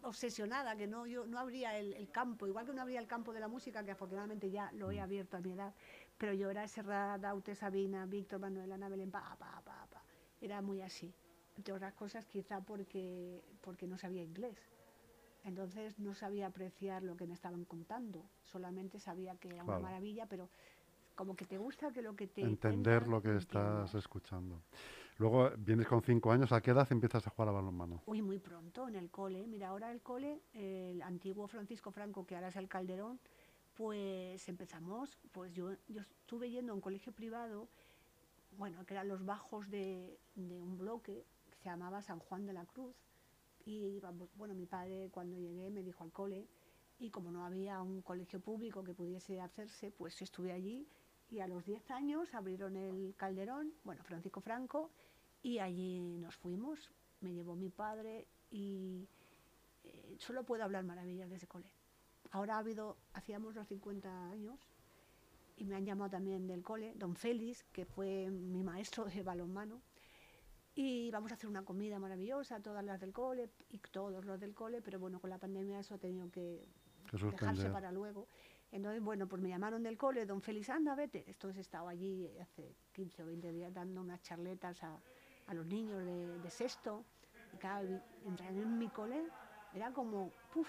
obsesionada, 0.07 0.77
que 0.77 0.87
no, 0.87 1.07
yo 1.07 1.27
no 1.27 1.39
abría 1.39 1.77
el, 1.79 1.93
el 1.95 2.11
campo, 2.11 2.47
igual 2.47 2.67
que 2.67 2.73
no 2.73 2.83
abría 2.83 3.01
el 3.01 3.07
campo 3.07 3.33
de 3.33 3.41
la 3.41 3.49
música, 3.49 3.85
que 3.85 3.91
afortunadamente 3.91 4.51
ya 4.51 4.71
lo 4.73 4.89
Mm. 4.89 4.93
he 4.93 5.01
abierto 5.01 5.37
a 5.37 5.41
mi 5.41 5.53
edad, 5.53 5.75
pero 6.19 6.33
yo 6.33 6.51
era 6.51 6.67
Serrat, 6.69 7.21
Daute, 7.21 7.55
Sabina, 7.55 8.07
Víctor, 8.07 8.41
Manuel, 8.41 8.73
Ana 8.73 8.89
Belén, 8.89 9.11
pa, 9.11 9.37
pa, 9.39 9.61
pa, 9.65 9.87
pa. 9.91 10.03
Era 10.41 10.63
muy 10.63 10.81
así. 10.83 11.13
Entre 11.57 11.73
otras 11.73 11.95
cosas, 11.95 12.27
quizá 12.27 12.61
porque, 12.61 13.43
porque 13.63 13.87
no 13.87 13.97
sabía 13.99 14.23
inglés. 14.23 14.59
Entonces 15.45 15.99
no 15.99 16.15
sabía 16.15 16.49
apreciar 16.49 17.03
lo 17.03 17.17
que 17.17 17.27
me 17.27 17.35
estaban 17.35 17.65
contando, 17.65 18.25
solamente 18.45 18.99
sabía 18.99 19.37
que 19.37 19.49
era 19.49 19.63
Claro. 19.65 19.79
una 19.79 19.89
maravilla, 19.89 20.27
pero 20.27 20.49
como 21.15 21.35
que 21.37 21.45
te 21.47 21.57
gusta 21.57 21.93
que 21.93 22.03
lo 22.03 22.15
que 22.17 22.27
te 22.27 22.43
Entender 22.43 23.09
lo 23.09 23.23
que 23.23 23.37
estás 23.37 23.95
escuchando. 23.95 24.61
Luego 25.19 25.51
vienes 25.57 25.87
con 25.87 26.03
cinco 26.03 26.31
años, 26.31 26.53
¿a 26.53 26.61
qué 26.61 26.73
edad 26.73 26.87
empiezas 26.91 27.27
a 27.27 27.31
jugar 27.31 27.49
a 27.49 27.53
balonmano? 27.53 28.03
Uy, 28.05 28.21
muy 28.21 28.39
pronto 28.39 28.87
en 28.87 28.97
el 28.97 29.11
cole. 29.11 29.47
Mira, 29.47 29.69
ahora 29.69 29.91
el 29.91 30.03
cole, 30.03 30.43
el 30.53 31.01
antiguo 31.01 31.49
Francisco 31.49 31.91
Franco, 31.91 32.27
que 32.27 32.35
ahora 32.35 32.49
es 32.49 32.57
el 32.57 32.69
Calderón, 32.69 33.19
pues 33.75 34.47
empezamos, 34.47 35.17
pues 35.33 35.55
yo, 35.55 35.73
yo 35.89 36.03
estuve 36.03 36.51
yendo 36.51 36.73
a 36.73 36.75
un 36.75 36.83
colegio 36.83 37.13
privado, 37.13 37.67
bueno, 38.59 38.85
que 38.85 38.93
eran 38.93 39.09
los 39.09 39.25
bajos 39.25 39.71
de, 39.71 40.19
un 40.35 40.77
bloque 40.77 41.25
que 41.51 41.59
se 41.59 41.71
llamaba 41.71 42.03
San 42.03 42.19
Juan 42.19 42.45
de 42.45 42.53
la 42.53 42.67
Cruz. 42.67 42.95
Y 43.65 44.01
bueno, 44.37 44.55
mi 44.55 44.67
padre 44.67 45.09
cuando 45.11 45.39
llegué 45.39 45.71
me 45.71 45.83
dijo 45.83 46.05
al 46.05 46.13
cole, 46.13 46.47
y 46.99 47.11
como 47.11 47.31
no 47.31 47.45
había 47.45 47.81
un 47.81 48.03
colegio 48.03 48.41
público 48.41 48.85
que 48.85 48.93
pudiese 48.93 49.41
hacerse, 49.41 49.91
pues 49.93 50.21
estuve 50.21 50.53
allí 50.53 50.87
y 51.31 51.41
a 51.41 51.49
los 51.49 51.65
10 51.65 51.91
años 51.91 52.35
abrieron 52.35 52.77
el 52.77 53.15
Calderón, 53.17 53.73
bueno, 53.85 54.03
Francisco 54.05 54.41
Franco, 54.41 54.91
y 55.47 55.61
allí 55.61 56.01
nos 56.01 56.35
fuimos, 56.35 56.91
me 57.21 57.33
llevó 57.33 57.55
mi 57.55 57.71
padre 57.71 58.27
y 58.51 59.07
eh, 59.85 60.17
solo 60.19 60.43
puedo 60.43 60.65
hablar 60.65 60.83
maravillas 60.83 61.31
de 61.31 61.37
ese 61.37 61.47
cole. 61.47 61.71
Ahora 62.33 62.57
ha 62.57 62.59
habido, 62.59 62.97
hacíamos 63.13 63.55
los 63.55 63.69
50 63.69 64.29
años 64.29 64.59
y 65.57 65.65
me 65.65 65.77
han 65.77 65.87
llamado 65.87 66.11
también 66.11 66.49
del 66.49 66.65
cole, 66.65 66.95
don 66.97 67.15
Félix, 67.15 67.63
que 67.71 67.85
fue 67.85 68.29
mi 68.29 68.65
maestro 68.65 69.05
de 69.05 69.23
balonmano, 69.23 69.83
y 70.75 71.13
vamos 71.13 71.31
a 71.31 71.37
hacer 71.37 71.49
una 71.49 71.65
comida 71.65 72.01
maravillosa, 72.01 72.61
todas 72.61 72.85
las 72.85 72.99
del 72.99 73.13
cole 73.13 73.49
y 73.71 73.79
todos 73.79 74.25
los 74.25 74.41
del 74.41 74.53
cole, 74.53 74.83
pero 74.83 74.99
bueno, 74.99 75.21
con 75.21 75.31
la 75.31 75.39
pandemia 75.39 75.79
eso 75.79 75.95
ha 75.95 75.99
tenido 75.99 76.29
que 76.29 76.67
Que 77.09 77.19
dejarse 77.19 77.71
para 77.71 77.93
luego. 77.93 78.27
Entonces, 78.73 79.01
bueno, 79.01 79.29
pues 79.29 79.41
me 79.41 79.49
llamaron 79.49 79.85
del 79.85 79.97
cole, 79.97 80.27
don 80.27 80.43
Félix, 80.43 80.71
anda, 80.71 80.97
vete. 80.97 81.23
Entonces 81.29 81.59
he 81.59 81.61
estado 81.61 81.87
allí 81.87 82.29
hace 82.41 82.75
15 82.95 83.23
o 83.23 83.27
20 83.27 83.53
días 83.53 83.73
dando 83.73 84.01
unas 84.01 84.21
charletas 84.23 84.83
a, 84.83 85.01
a 85.47 85.55
los 85.55 85.67
niños 85.67 86.05
de, 86.05 86.39
de 86.39 86.51
sexto. 86.51 87.05
Y 87.53 87.57
claro, 87.59 87.87
vi- 87.87 88.03
entrar 88.25 88.53
en 88.53 88.79
mi 88.79 88.91
cole 88.91 89.31
era 89.73 89.93
como, 89.93 90.33
puf, 90.51 90.69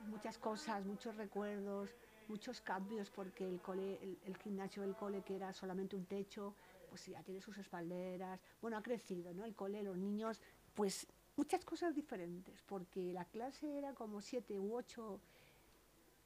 muchas 0.00 0.38
cosas, 0.38 0.84
muchos 0.84 1.16
recuerdos, 1.16 1.94
muchos 2.28 2.60
cambios, 2.60 3.10
porque 3.10 3.48
el 3.48 3.60
cole, 3.60 4.02
el, 4.02 4.18
el 4.24 4.36
gimnasio 4.36 4.82
del 4.82 4.94
cole, 4.96 5.22
que 5.22 5.36
era 5.36 5.52
solamente 5.52 5.96
un 5.96 6.06
techo, 6.06 6.54
pues 6.88 7.06
ya 7.06 7.22
tiene 7.22 7.40
sus 7.40 7.58
espalderas. 7.58 8.40
Bueno, 8.60 8.76
ha 8.76 8.82
crecido, 8.82 9.32
¿no? 9.34 9.44
El 9.44 9.54
cole, 9.54 9.82
los 9.82 9.96
niños, 9.96 10.40
pues 10.74 11.06
muchas 11.36 11.64
cosas 11.64 11.94
diferentes, 11.94 12.62
porque 12.62 13.12
la 13.12 13.24
clase 13.24 13.78
era 13.78 13.94
como 13.94 14.20
siete 14.20 14.58
u 14.58 14.74
ocho 14.74 15.20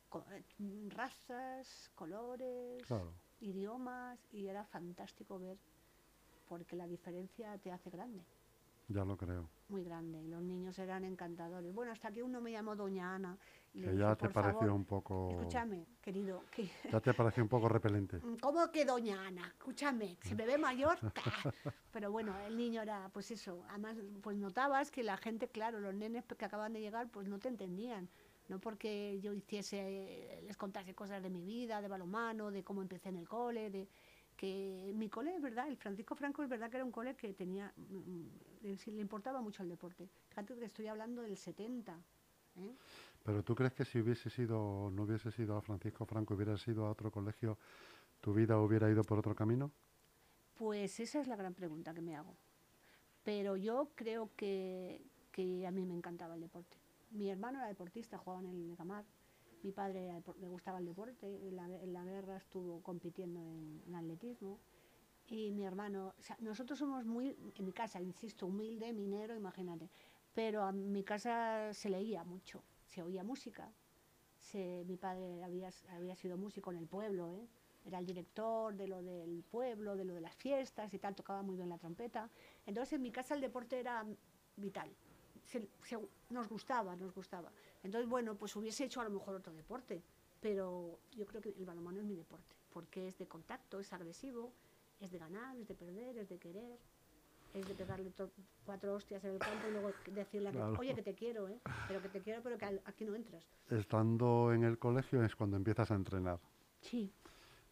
co- 0.09 0.25
eh, 0.31 0.45
razas, 0.89 1.91
colores, 1.95 2.83
Claro. 2.87 3.13
idiomas, 3.41 4.19
y 4.33 4.47
era 4.49 4.65
fantástico 4.67 5.39
ver, 5.39 5.59
porque 6.50 6.75
la 6.75 6.88
diferencia 6.88 7.57
te 7.59 7.71
hace 7.71 7.90
grande, 7.90 8.25
Ya 8.88 9.04
lo 9.04 9.16
creo. 9.16 9.49
muy 9.69 9.85
grande, 9.85 10.21
y 10.21 10.26
los 10.26 10.42
niños 10.42 10.76
eran 10.80 11.04
encantadores. 11.04 11.73
Bueno, 11.73 11.92
hasta 11.92 12.11
que 12.11 12.25
uno 12.25 12.40
me 12.40 12.50
llamó 12.50 12.75
Doña 12.75 13.14
Ana. 13.14 13.38
y 13.73 13.78
le 13.78 13.85
Que 13.85 13.90
dije, 13.92 14.02
ya 14.02 14.16
te 14.16 14.25
"Por 14.25 14.33
pareció 14.33 14.59
favor, 14.59 14.75
un 14.75 14.85
poco... 14.85 15.30
Escúchame, 15.30 15.87
querido, 16.02 16.42
que, 16.50 16.69
Ya 16.90 17.00
te 17.00 17.14
pareció 17.14 17.40
un 17.45 17.49
poco 17.49 17.69
repelente. 17.78 18.19
¿Cómo 18.42 18.69
que 18.73 18.85
doña 18.85 19.28
Ana? 19.28 19.47
Escúchame, 19.47 20.16
se 20.23 20.35
me 20.35 20.45
ve 20.45 20.59
mayor. 20.59 20.99
Pero 21.92 22.11
bueno, 22.11 22.37
el 22.40 22.57
niño 22.57 22.83
era, 22.83 23.09
pues 23.12 23.30
eso, 23.30 23.62
además, 23.69 23.97
pues 24.23 24.37
notabas 24.37 24.90
que 24.90 25.04
la 25.04 25.16
gente, 25.19 25.47
claro, 25.47 25.78
los 25.78 25.95
nenes 25.95 26.25
que 26.25 26.45
acaban 26.45 26.73
de 26.73 26.80
llegar, 26.80 27.09
pues 27.12 27.28
no 27.28 27.38
te 27.38 27.47
entendían. 27.47 28.09
No 28.49 28.59
porque 28.59 29.21
yo 29.23 29.33
hiciese, 29.33 30.42
les 30.45 30.57
contase 30.57 30.92
cosas 30.97 31.23
de 31.23 31.30
mi 31.30 31.45
vida, 31.45 31.80
de 31.80 31.87
balonmano, 31.87 32.50
de 32.50 32.64
cómo 32.64 32.83
empecé 32.83 33.11
en 33.11 33.19
el 33.19 33.28
cole, 33.28 33.71
de 33.71 33.87
que 34.41 34.91
mi 34.95 35.11
cole 35.11 35.35
es 35.37 35.43
verdad, 35.43 35.69
el 35.69 35.77
Francisco 35.77 36.15
Franco 36.15 36.43
es 36.43 36.49
verdad 36.49 36.71
que 36.71 36.79
era 36.79 36.85
un 36.87 36.91
cole 36.91 37.15
que 37.15 37.35
tenía, 37.35 37.71
mm, 37.77 38.63
le, 38.63 38.79
sí 38.79 38.91
le 38.91 39.03
importaba 39.03 39.43
mucho 39.43 39.63
el 39.63 39.69
deporte. 39.69 40.09
Fíjate 40.31 40.55
que 40.57 40.65
estoy 40.65 40.87
hablando 40.87 41.21
del 41.21 41.37
70. 41.37 41.93
¿eh? 42.57 42.75
Pero 43.23 43.43
¿tú 43.43 43.55
crees 43.55 43.75
que 43.75 43.85
si 43.85 44.01
hubiese 44.01 44.31
sido, 44.31 44.91
no 44.95 45.03
hubiese 45.03 45.31
sido 45.31 45.59
a 45.59 45.61
Francisco 45.61 46.07
Franco, 46.07 46.33
hubiera 46.33 46.57
sido 46.57 46.87
a 46.87 46.91
otro 46.91 47.11
colegio, 47.11 47.59
tu 48.23 48.33
vida 48.33 48.59
hubiera 48.59 48.91
ido 48.91 49.05
por 49.05 49.19
otro 49.19 49.35
camino? 49.35 49.71
Pues 50.55 50.99
esa 51.01 51.21
es 51.21 51.27
la 51.27 51.37
gran 51.37 51.53
pregunta 51.53 51.93
que 51.93 52.01
me 52.01 52.17
hago. 52.17 52.35
Pero 53.23 53.59
yo 53.59 53.91
creo 53.95 54.31
que, 54.37 55.03
que 55.33 55.67
a 55.67 55.71
mí 55.71 55.85
me 55.85 55.93
encantaba 55.93 56.35
el 56.35 56.41
deporte. 56.41 56.79
Mi 57.11 57.29
hermano 57.29 57.59
era 57.59 57.69
deportista, 57.69 58.17
jugaba 58.17 58.41
en 58.41 58.49
el 58.49 58.57
Megamar. 58.57 59.05
Mi 59.62 59.73
padre 59.73 60.23
le 60.40 60.49
gustaba 60.49 60.79
el 60.79 60.87
deporte, 60.87 61.26
en 61.26 61.93
la, 61.93 62.05
guerra 62.05 62.37
estuvo 62.37 62.83
compitiendo 62.83 63.40
en, 63.40 63.95
atletismo. 63.95 64.59
Y 65.29 65.52
mi 65.52 65.64
hermano, 65.64 66.14
nosotros 66.40 66.79
somos 66.79 67.05
muy, 67.05 67.37
en 67.57 67.64
mi 67.64 67.73
casa, 67.73 68.00
insisto, 68.00 68.47
humilde, 68.47 68.93
minero, 68.93 69.35
imagínate. 69.35 69.88
Pero 70.35 70.62
a 70.62 70.73
mi 70.73 71.05
casa 71.05 71.73
se 71.75 71.88
leía 71.90 72.25
mucho, 72.25 72.62
se 72.87 73.02
oía 73.02 73.23
música. 73.23 73.71
Mi 74.55 74.97
padre 74.97 75.45
había, 75.45 75.71
había 75.90 76.17
sido 76.17 76.37
músico 76.37 76.73
en 76.73 76.79
el 76.79 76.87
pueblo, 76.87 77.31
¿eh? 77.31 77.47
era 77.85 77.99
el 77.99 78.07
director 78.07 78.75
de 78.75 78.88
lo 78.88 79.02
del 79.02 79.43
pueblo, 79.50 79.97
de 79.97 80.05
lo 80.05 80.14
de 80.14 80.21
las 80.21 80.35
fiestas 80.35 80.93
y 80.93 80.99
tal, 80.99 81.14
tocaba 81.14 81.43
muy 81.43 81.57
bien 81.57 81.69
la 81.69 81.79
trompeta. 81.79 82.29
Entonces 82.67 82.95
en 82.95 83.02
mi 83.02 83.11
casa 83.11 83.35
el 83.35 83.40
deporte 83.40 83.79
era 83.79 84.05
vital. 84.57 84.90
Nos 86.31 86.49
gustaba, 86.49 86.95
nos 86.97 87.14
gustaba. 87.14 87.50
Entonces, 87.83 88.09
bueno, 88.09 88.35
pues 88.37 88.55
hubiese 88.57 88.85
hecho 88.85 89.01
a 89.01 89.05
lo 89.05 89.11
mejor 89.11 89.35
otro 89.37 89.53
deporte, 89.53 90.03
pero 90.41 90.99
yo 91.17 91.27
creo 91.27 91.41
que 91.41 91.51
el 91.51 91.65
balonmano 91.65 92.01
es 92.01 92.07
mi 92.07 92.15
deporte, 92.17 92.55
porque 92.73 93.09
es 93.09 93.19
de 93.19 93.27
contacto, 93.27 93.81
es 93.81 93.93
agresivo, 93.93 94.53
es 95.01 95.11
de 95.11 95.19
ganar, 95.19 95.57
es 95.57 95.69
de 95.69 95.75
perder, 95.75 96.19
es 96.19 96.29
de 96.29 96.39
querer, 96.39 96.79
es 97.55 97.67
de 97.67 97.75
pegarle 97.75 98.13
cuatro 98.65 98.95
hostias 98.95 99.25
en 99.25 99.33
el 99.33 99.39
campo 99.39 99.67
y 99.69 99.73
luego 99.73 99.93
decirle, 100.13 100.51
a 100.51 100.53
que, 100.53 100.59
Claro. 100.59 100.77
oye, 100.79 100.95
que 100.95 101.03
te 101.03 101.15
quiero, 101.15 101.49
¿eh? 101.49 101.59
pero 101.89 102.01
que 102.03 102.09
te 102.09 102.21
quiero, 102.21 102.43
pero 102.43 102.59
que 102.59 102.81
aquí 102.85 103.05
no 103.05 103.15
entras. 103.15 103.45
Estando 103.71 104.53
en 104.53 104.65
el 104.65 104.79
colegio 104.79 105.25
es 105.25 105.35
cuando 105.35 105.57
empiezas 105.57 105.91
a 105.91 105.95
entrenar. 105.95 106.39
Sí. 106.81 107.11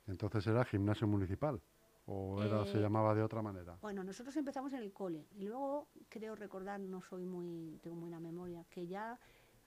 Entonces 0.07 0.47
era 0.47 0.65
gimnasio 0.65 1.07
municipal 1.07 1.61
o 2.07 2.43
era, 2.43 2.65
se 2.65 2.79
Eh, 2.79 2.81
llamaba 2.81 3.15
de 3.15 3.23
otra 3.23 3.43
manera. 3.43 3.77
Bueno, 3.83 4.03
nosotros 4.03 4.35
empezamos 4.37 4.73
en 4.73 4.83
el 4.83 4.93
cole 4.93 5.27
y 5.37 5.45
luego 5.45 5.88
creo 6.09 6.35
recordar, 6.35 6.81
no 6.81 7.03
soy 7.03 7.25
muy, 7.27 7.79
tengo 7.83 7.97
buena 7.97 8.19
memoria, 8.19 8.65
que 8.71 8.87
ya 8.87 9.19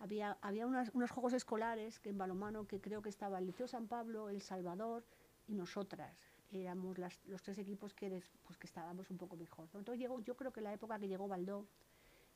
había, 0.02 0.38
había 0.42 0.66
unas- 0.68 0.90
unos 0.94 1.12
juegos 1.12 1.34
escolares 1.34 2.00
que 2.00 2.10
en 2.10 2.18
balonmano 2.18 2.68
que 2.68 2.80
creo 2.82 3.02
que 3.02 3.10
estaba 3.10 3.40
el 3.40 3.46
Liceo 3.46 3.68
San 3.68 3.88
Pablo, 3.88 4.30
El 4.30 4.42
Salvador 4.42 5.04
y 5.48 5.54
nosotras. 5.56 6.16
Éramos 6.52 6.98
las- 6.98 7.20
los 7.28 7.42
tres 7.42 7.58
equipos 7.60 7.94
que, 7.94 8.10
des- 8.10 8.30
pues, 8.44 8.58
que 8.58 8.68
estábamos 8.68 9.10
un 9.10 9.18
poco 9.18 9.36
mejor. 9.38 9.70
¿no? 9.74 9.80
Entonces 9.80 10.00
llegó, 10.02 10.20
yo 10.22 10.36
creo 10.36 10.52
que 10.52 10.60
la 10.62 10.74
época 10.74 11.00
que 11.00 11.08
llegó 11.08 11.28
Baldó 11.28 11.66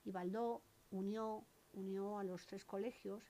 y 0.05 0.11
Baldó 0.11 0.61
unió, 0.91 1.43
unió 1.73 2.19
a 2.19 2.23
los 2.23 2.45
tres 2.45 2.63
colegios 2.63 3.23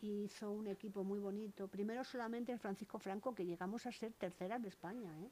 y 0.00 0.24
hizo 0.24 0.52
un 0.52 0.68
equipo 0.68 1.02
muy 1.02 1.18
bonito. 1.18 1.66
Primero 1.66 2.04
solamente 2.04 2.52
el 2.52 2.58
Francisco 2.60 2.98
Franco, 3.00 3.34
que 3.34 3.44
llegamos 3.44 3.84
a 3.86 3.90
ser 3.92 4.12
terceras 4.12 4.62
de 4.62 4.68
España. 4.68 5.10
¿eh? 5.20 5.30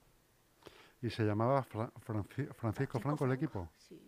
Y 1.03 1.11
se 1.11 1.23
llamaba 1.25 1.63
Fra- 1.63 1.93
Franci- 1.95 2.53
Francisco 2.55 2.99
Franco 2.99 3.27
el 3.27 3.33
equipo. 3.33 3.69
Sí. 3.77 4.01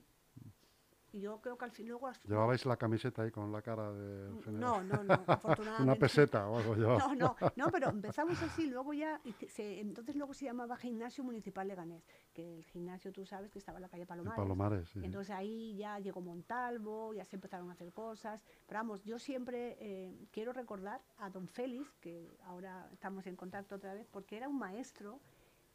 Y 1.10 1.20
yo 1.20 1.40
creo 1.40 1.56
que 1.56 1.64
al 1.64 1.70
fin 1.70 1.88
luego... 1.88 2.10
Llevabais 2.24 2.66
la 2.66 2.76
camiseta 2.76 3.22
ahí 3.22 3.30
con 3.30 3.50
la 3.50 3.62
cara 3.62 3.90
de 3.92 4.28
No, 4.52 4.82
no, 4.82 5.02
no, 5.04 5.14
afortunadamente. 5.26 5.82
Una 5.82 5.94
peseta 5.94 6.46
o 6.48 6.58
algo 6.58 6.74
llevaba. 6.74 6.98
No, 6.98 7.14
no, 7.14 7.36
no, 7.56 7.68
pero 7.72 7.88
empezamos 7.88 8.40
así, 8.42 8.66
luego 8.68 8.92
ya, 8.92 9.18
se- 9.48 9.80
entonces 9.80 10.16
luego 10.16 10.34
se 10.34 10.44
llamaba 10.44 10.76
Gimnasio 10.76 11.24
Municipal 11.24 11.66
Leganés, 11.66 12.04
que 12.34 12.58
el 12.58 12.64
gimnasio 12.66 13.10
tú 13.10 13.24
sabes 13.24 13.50
que 13.50 13.58
estaba 13.58 13.78
en 13.78 13.82
la 13.82 13.88
calle 13.88 14.04
Palomares. 14.04 14.36
Palomares, 14.38 14.88
sí. 14.90 15.00
Entonces 15.02 15.34
ahí 15.34 15.76
ya 15.78 15.98
llegó 15.98 16.20
Montalvo, 16.20 17.14
ya 17.14 17.24
se 17.24 17.36
empezaron 17.36 17.70
a 17.70 17.72
hacer 17.72 17.90
cosas. 17.92 18.44
Pero 18.66 18.80
vamos, 18.80 19.02
yo 19.04 19.18
siempre 19.18 19.76
eh, 19.80 20.26
quiero 20.30 20.52
recordar 20.52 21.00
a 21.16 21.30
don 21.30 21.48
Félix, 21.48 21.90
que 22.00 22.28
ahora 22.44 22.86
estamos 22.92 23.26
en 23.26 23.34
contacto 23.34 23.76
otra 23.76 23.94
vez, 23.94 24.06
porque 24.10 24.36
era 24.36 24.46
un 24.48 24.58
maestro 24.58 25.20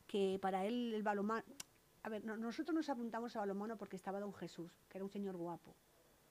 que 0.06 0.38
para 0.40 0.66
él 0.66 0.94
el 0.94 1.02
balonmano... 1.02 1.44
A 2.04 2.10
ver, 2.10 2.24
no- 2.26 2.38
nosotros 2.38 2.76
nos 2.76 2.90
apuntamos 2.90 3.36
a 3.36 3.40
balonmano 3.40 3.78
porque 3.78 3.96
estaba 3.96 4.20
don 4.20 4.34
Jesús, 4.34 4.72
que 4.90 4.98
era 4.98 5.06
un 5.06 5.10
señor 5.12 5.38
guapo. 5.38 5.76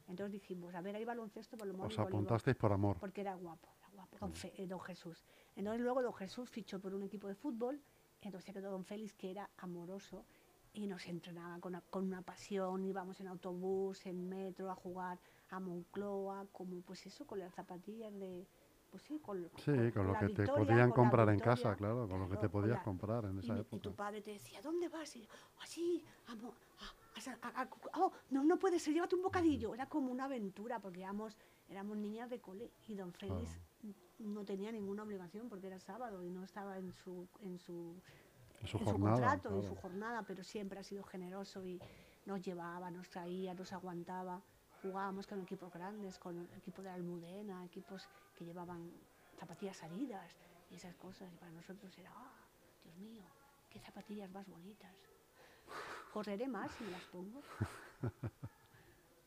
Entonces 0.07 0.33
dijimos, 0.33 0.75
a 0.75 0.81
ver, 0.81 0.97
hay 0.97 1.05
baloncesto, 1.05 1.57
balonmano 1.57 1.87
Os 1.89 1.99
apuntasteis 1.99 2.57
por 2.57 2.73
amor. 2.73 2.99
porque 2.99 3.21
era 3.23 3.35
guapo, 3.35 3.69
era 3.79 3.89
guapo, 3.91 4.19
don, 4.19 4.33
Fe- 4.35 4.53
eh, 4.63 4.67
don 4.67 4.81
Jesús. 4.81 5.25
Entonces 5.57 5.81
luego 5.81 6.03
don 6.03 6.13
Jesús 6.15 6.51
fichó 6.51 6.81
por 6.81 6.93
un 6.95 7.03
equipo 7.03 7.29
de 7.29 7.35
fútbol, 7.35 7.81
entonces 8.21 8.45
se 8.47 8.53
quedó 8.53 8.71
don 8.71 8.85
Félix, 8.85 9.15
que 9.15 9.31
era 9.31 9.49
amoroso, 9.59 10.25
y 10.75 10.87
nos 10.87 11.07
entrenaba 11.07 11.59
con, 11.61 11.81
con 11.91 12.05
una 12.07 12.23
pasión, 12.23 12.85
íbamos 12.85 13.21
en 13.21 13.29
autobús, 13.29 14.05
en 14.07 14.29
metro, 14.29 14.71
a 14.71 14.75
jugar 14.75 15.19
a 15.51 15.61
Moncloa, 15.61 16.47
como 16.53 16.81
pues 16.83 17.07
eso, 17.07 17.27
con 17.27 17.39
las 17.39 17.55
zapatillas 17.55 18.13
de... 18.19 18.47
Pues 18.93 19.05
sí, 19.05 19.19
con, 19.21 19.43
Sí, 19.57 19.91
con 19.95 20.07
lo 20.07 20.19
que 20.19 20.29
te 20.29 20.47
podían 20.47 20.93
comprar 20.93 21.27
en 21.31 21.37
victoria, 21.37 21.57
casa, 21.63 21.75
claro, 21.77 22.07
con 22.07 22.21
lo 22.21 22.29
que 22.29 22.37
te 22.37 22.51
podías 22.51 22.77
la- 22.77 22.83
comprar 22.83 23.25
en 23.25 23.39
esa 23.39 23.55
mi- 23.55 23.59
y 23.59 23.63
época. 23.63 23.83
tu 23.83 23.95
padre 23.95 24.21
te 24.21 24.33
decía, 24.33 24.61
¿dónde 24.61 24.89
vas? 24.91 25.17
Y 25.17 25.23
yo, 25.23 25.29
así, 25.63 26.05
amo, 26.27 26.53
a- 27.43 27.69
oh, 27.95 28.13
no, 28.29 28.45
no 28.45 28.59
puede 28.59 28.79
ser, 28.79 28.93
llévate 28.93 29.15
un 29.17 29.23
bocadillo. 29.23 29.73
Era 29.75 29.89
como 29.89 30.13
una 30.13 30.25
aventura, 30.25 30.79
porque 30.79 31.01
éramos, 31.01 31.39
éramos 31.71 31.97
niñas 31.97 32.29
de 32.29 32.39
cole 32.41 32.71
y 32.87 32.95
don 32.95 33.15
Félix 33.15 33.59
no 34.19 34.45
tenía 34.45 34.71
ninguna 34.71 35.05
obligación 35.05 35.49
porque 35.49 35.69
era 35.69 35.81
sábado 35.81 36.23
y 36.23 36.29
no 36.31 36.45
estaba 36.45 36.77
en 36.77 36.93
su, 36.93 37.27
en 37.41 37.59
su, 37.59 37.97
En 38.61 38.67
su 38.69 38.77
en 38.77 38.85
jornada, 38.85 39.13
contrato, 39.17 39.57
en 39.57 39.63
su 39.63 39.75
jornada, 39.75 40.23
pero 40.25 40.45
siempre 40.45 40.79
ha 40.79 40.85
sido 40.85 41.03
generoso 41.03 41.65
y 41.65 41.81
nos 42.27 42.43
llevaba, 42.43 42.91
nos 42.91 43.09
traía, 43.09 43.55
nos 43.55 43.73
aguantaba. 43.73 44.43
Jugábamos 44.83 45.27
con 45.29 45.41
equipos 45.41 45.73
grandes, 45.73 46.19
con 46.19 46.37
el 46.37 46.53
equipo 46.55 46.83
de 46.83 46.89
la 46.89 46.95
Almudena, 46.95 47.65
equipos 47.65 48.09
que 48.43 48.47
llevaban 48.47 48.91
zapatillas 49.39 49.77
salidas 49.77 50.37
y 50.71 50.75
esas 50.77 50.95
cosas. 50.97 51.33
Y 51.33 51.37
para 51.37 51.53
nosotros 51.53 51.97
era, 51.99 52.11
ah, 52.15 52.33
Dios 52.85 52.97
mío, 52.97 53.23
qué 53.71 53.79
zapatillas 53.81 54.31
más 54.33 54.49
bonitas. 54.49 54.95
Correré 56.13 56.49
más 56.49 56.71
si 56.73 56.85
me 56.85 56.91
las 56.91 57.05
pongo. 57.05 57.41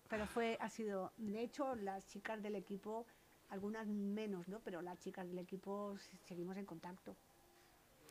Pero 0.10 0.28
fue, 0.28 0.58
ha 0.62 0.70
sido, 0.70 1.14
de 1.18 1.42
hecho, 1.42 1.76
las 1.76 2.06
chicas 2.08 2.42
del 2.42 2.56
equipo, 2.56 3.08
algunas 3.50 3.88
menos, 3.88 4.48
¿no? 4.48 4.60
Pero 4.60 4.82
las 4.82 5.00
chicas 5.00 5.28
del 5.28 5.40
equipo 5.40 5.98
se- 5.98 6.18
seguimos 6.28 6.58
en 6.58 6.66
contacto. 6.66 7.16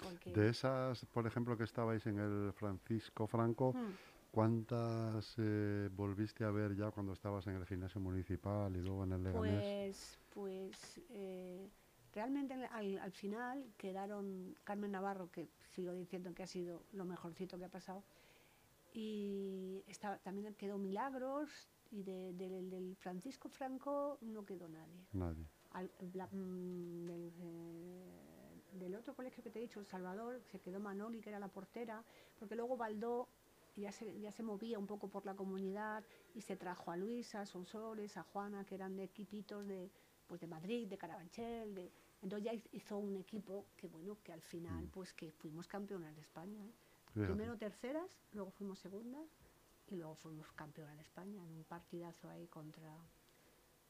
Porque, 0.03 0.33
De 0.33 0.49
esas, 0.49 1.05
por 1.07 1.27
ejemplo, 1.27 1.57
que 1.57 1.65
estabais 1.65 2.05
en 2.07 2.19
el 2.19 2.53
Francisco 2.55 3.27
Franco, 3.29 3.73
Mm. 3.75 3.93
¿Cuántas 4.35 5.35
eh, 5.39 5.89
volviste 5.93 6.45
a 6.45 6.51
ver 6.51 6.75
ya 6.75 6.91
cuando 6.91 7.13
estabas 7.13 7.47
en 7.47 7.55
el 7.57 7.67
gimnasio 7.67 8.01
municipal 8.01 8.75
y 8.77 8.81
luego 8.81 9.05
en 9.05 9.13
el 9.13 9.23
Leganés? 9.23 9.63
Pues, 9.65 10.19
pues 10.35 11.01
eh, 11.11 11.69
realmente 12.13 12.55
en- 12.55 12.65
al, 12.65 12.99
al 12.99 13.13
final 13.13 13.65
quedaron 13.77 14.55
Carmen 14.65 14.91
Navarro, 14.93 15.31
que 15.31 15.49
sigo 15.71 15.93
diciendo 15.93 16.35
que 16.35 16.43
ha 16.43 16.47
sido 16.47 16.83
lo 16.93 17.05
mejorcito 17.05 17.59
que 17.59 17.65
ha 17.65 17.69
pasado, 17.71 18.03
y 18.93 19.83
estaba, 19.87 20.19
también 20.19 20.55
quedó 20.55 20.79
Milagros, 20.79 21.69
y 21.91 22.03
de- 22.03 22.33
del- 22.33 22.71
del 22.71 22.97
Francisco 22.97 23.49
Franco 23.49 24.19
no 24.21 24.45
quedó 24.45 24.69
nadie. 24.69 25.07
Nadie. 25.13 25.45
Al- 25.71 25.91
bla- 26.13 26.29
mm, 26.31 27.07
del, 27.07 27.33
eh, 27.41 28.63
del 28.79 28.95
otro 28.97 29.15
colegio 29.15 29.43
que 29.43 29.51
te 29.51 29.59
he 29.59 29.63
dicho, 29.63 29.81
El 29.81 29.87
Salvador, 29.87 30.41
se 30.51 30.59
quedó 30.61 30.81
Manoli, 30.81 31.21
que 31.21 31.31
era 31.31 31.39
la 31.39 31.49
portera, 31.49 32.05
porque 32.39 32.55
luego 32.57 32.77
Baldó 32.77 33.29
ya 33.77 33.93
se, 33.93 34.19
ya 34.21 34.31
se 34.33 34.43
movía 34.43 34.79
un 34.79 34.87
poco 34.87 35.09
por 35.09 35.25
la 35.27 35.35
comunidad 35.35 36.05
y 36.35 36.41
se 36.43 36.57
trajo 36.57 36.91
a 36.91 36.97
Luisa, 36.97 37.41
a 37.43 37.47
Sonsoles, 37.47 38.17
a 38.17 38.23
Juana, 38.23 38.65
que 38.65 38.75
eran 38.75 38.97
de 38.97 39.05
equipitos 39.05 39.67
de, 39.67 39.91
pues 40.27 40.41
de 40.41 40.47
Madrid, 40.47 40.89
de 40.89 40.97
Carabanchel, 40.99 41.75
de, 41.75 41.93
entonces 42.23 42.45
ya 42.45 42.53
hiz- 42.53 42.69
hizo 42.73 42.97
un 42.99 43.17
equipo 43.17 43.67
que 43.77 43.89
bueno, 43.89 44.17
que 44.23 44.33
al 44.33 44.41
final 44.43 44.85
pues 44.93 45.13
que 45.13 45.31
fuimos 45.33 45.67
campeonas 45.69 46.15
de 46.15 46.23
España. 46.23 46.65
¿eh? 46.65 46.73
Primero 47.27 47.57
terceras, 47.59 48.19
luego 48.33 48.51
fuimos 48.51 48.79
segundas 48.79 49.29
y 49.89 49.97
luego 49.97 50.15
fuimos 50.15 50.51
campeonas 50.53 50.97
de 50.97 51.03
España 51.03 51.45
en 51.45 51.53
un 51.55 51.65
partidazo 51.65 52.29
ahí 52.31 52.47
contra, 52.49 52.97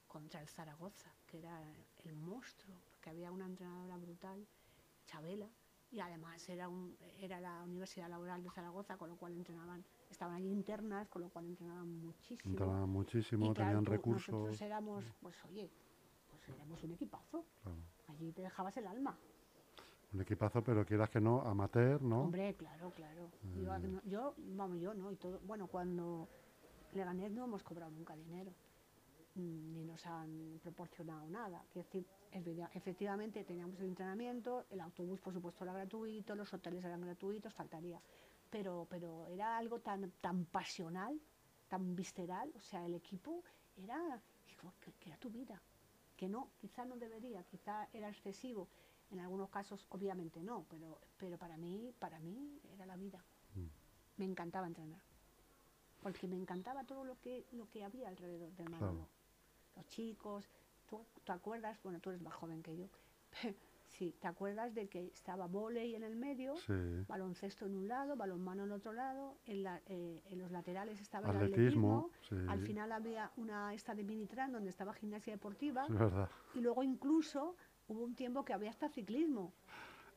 contra 0.09 0.41
el 0.41 0.49
Zaragoza, 0.49 1.13
que 1.27 1.39
era 1.39 1.63
el 2.05 2.15
monstruo, 2.17 2.77
porque 2.91 3.11
había 3.11 3.31
una 3.31 3.47
entrenadora 3.47 3.97
brutal, 3.97 4.47
Chabela, 5.07 5.49
y 5.95 6.01
además 6.01 6.49
era, 6.49 6.69
un, 6.69 6.97
era 7.21 7.41
la 7.41 7.63
Universidad 7.63 8.09
Laboral 8.09 8.43
de 8.43 8.51
Zaragoza, 8.51 8.97
con 8.97 9.09
lo 9.09 9.17
cual 9.17 9.33
entrenaban, 9.35 9.85
estaban 10.11 10.35
allí 10.35 10.51
internas, 10.51 11.09
con 11.09 11.23
lo 11.23 11.29
cual 11.29 11.47
entrenaban 11.47 11.89
muchísimo. 11.89 12.51
Entraban 12.51 12.89
muchísimo, 12.89 13.47
Y 13.47 13.55
tenían 13.55 13.85
recursos. 13.85 14.35
Nosotros 14.35 14.61
éramos, 14.61 15.05
pues 15.21 15.37
oye, 15.45 15.71
pues 16.31 16.49
éramos 16.49 16.83
un 16.83 16.93
equipazo, 16.93 17.45
claro. 17.63 17.79
allí 18.09 18.33
te 18.33 18.43
dejabas 18.43 18.77
el 18.77 18.89
alma. 18.89 19.17
Un 20.13 20.21
equipazo, 20.21 20.63
pero 20.65 20.85
quieras 20.85 21.11
que 21.11 21.21
no, 21.21 21.43
amateur, 21.43 22.03
¿no? 22.03 22.23
Hombre, 22.23 22.55
claro, 22.55 22.91
claro. 22.91 23.31
Yo, 23.57 24.01
yo, 24.05 24.35
vamos, 24.39 24.81
yo 24.81 24.95
no, 24.95 25.13
y 25.13 25.17
todo, 25.17 25.41
bueno, 25.47 25.69
cuando 25.69 26.29
Leganés 26.93 27.31
no 27.31 27.45
hemos 27.45 27.63
cobrado 27.63 27.93
nunca 27.93 28.17
dinero, 28.17 28.53
mm, 29.37 29.73
ni 29.73 29.85
nos 29.85 30.05
han 30.07 30.59
proporcionado 30.61 31.29
nada. 31.29 31.65
Quiero 31.73 31.87
decir, 31.87 32.07
efectivamente 32.75 33.45
teníamos 33.45 33.79
el 33.81 33.87
entrenamiento, 33.87 34.67
el 34.71 34.81
autobús 34.81 35.21
por 35.21 35.33
supuesto 35.33 35.65
era 35.65 35.73
gratuito, 35.73 36.35
los 36.35 36.53
hoteles 36.53 36.85
eran 36.85 37.01
gratuitos, 37.01 37.53
faltaría. 37.55 38.01
Pero, 38.51 38.87
pero 38.91 39.27
era 39.27 39.57
algo 39.57 39.81
tan, 39.81 40.11
tan 40.21 40.45
pasional, 40.47 41.21
tan 41.69 41.95
visceral, 41.95 42.53
o 42.57 42.61
sea, 42.61 42.85
el 42.87 42.95
equipo 42.95 43.43
era, 43.77 44.21
que, 44.47 44.93
que 45.01 45.09
era 45.11 45.19
tu 45.19 45.31
vida, 45.31 45.61
que 46.17 46.29
no, 46.29 46.51
quizá 46.61 46.85
no 46.85 46.97
debería, 46.97 47.43
quizá 47.45 47.89
era 47.93 48.09
excesivo. 48.09 48.69
En 49.11 49.21
algunos 49.21 49.49
casos, 49.51 49.87
obviamente 49.91 50.43
no, 50.43 50.65
pero, 50.69 51.01
pero 51.19 51.39
para 51.39 51.57
mí, 51.57 51.93
para 51.99 52.19
mí 52.21 52.61
era 52.73 52.87
la 52.87 52.97
vida. 52.97 53.25
Mm. 53.55 53.67
Me 54.17 54.25
encantaba 54.25 54.67
entrenar. 54.67 55.03
porque 56.03 56.29
me 56.29 56.37
encantaba 56.37 56.85
todo 56.85 57.05
lo 57.05 57.19
que, 57.21 57.47
lo 57.53 57.67
que 57.71 57.83
había 57.85 58.09
alrededor 58.09 58.53
del 58.57 58.69
Claro. 58.69 58.87
Manolo. 58.87 59.09
Los 59.77 59.87
chicos, 59.89 60.51
¿tú 61.15 61.21
te 61.25 61.33
acuerdas? 61.33 61.79
Bueno, 61.83 62.01
tú 62.01 62.11
eres 62.11 62.23
más 62.23 62.35
joven 62.35 62.63
que 62.63 62.77
yo. 62.77 62.87
sí, 63.89 64.15
¿te 64.21 64.27
acuerdas 64.27 64.75
de 64.75 64.89
que 64.89 65.07
estaba 65.07 65.47
volei 65.47 65.95
en 65.95 66.03
el 66.05 66.17
medio? 66.17 66.55
Sí. 66.57 66.73
baloncesto 67.09 67.67
en 67.67 67.75
un 67.75 67.89
lado, 67.89 68.17
balonmano 68.17 68.65
en 68.65 68.73
otro 68.73 68.93
lado, 68.93 69.37
en, 69.47 69.63
la- 69.63 69.81
eh, 69.87 70.23
en 70.27 70.39
los 70.39 70.51
laterales 70.51 71.01
estaba 71.01 71.29
el 71.31 71.37
Atletismo, 71.37 72.11
atletismo, 72.11 72.11
sí. 72.29 72.37
al 72.49 72.61
final 72.61 72.93
había 72.93 73.31
una 73.37 73.73
esta 73.75 73.95
de 73.95 74.05
Minitran 74.05 74.53
donde 74.53 74.71
estaba 74.71 74.93
gimnasia 74.95 75.33
deportiva 75.35 75.87
Es 75.89 75.99
verdad. 75.99 76.29
y 76.55 76.61
luego 76.61 76.83
incluso 76.83 77.57
hubo 77.89 78.03
un 78.05 78.15
tiempo 78.15 78.45
que 78.45 78.53
había 78.53 78.71
hasta 78.71 78.89
ciclismo. 78.89 79.53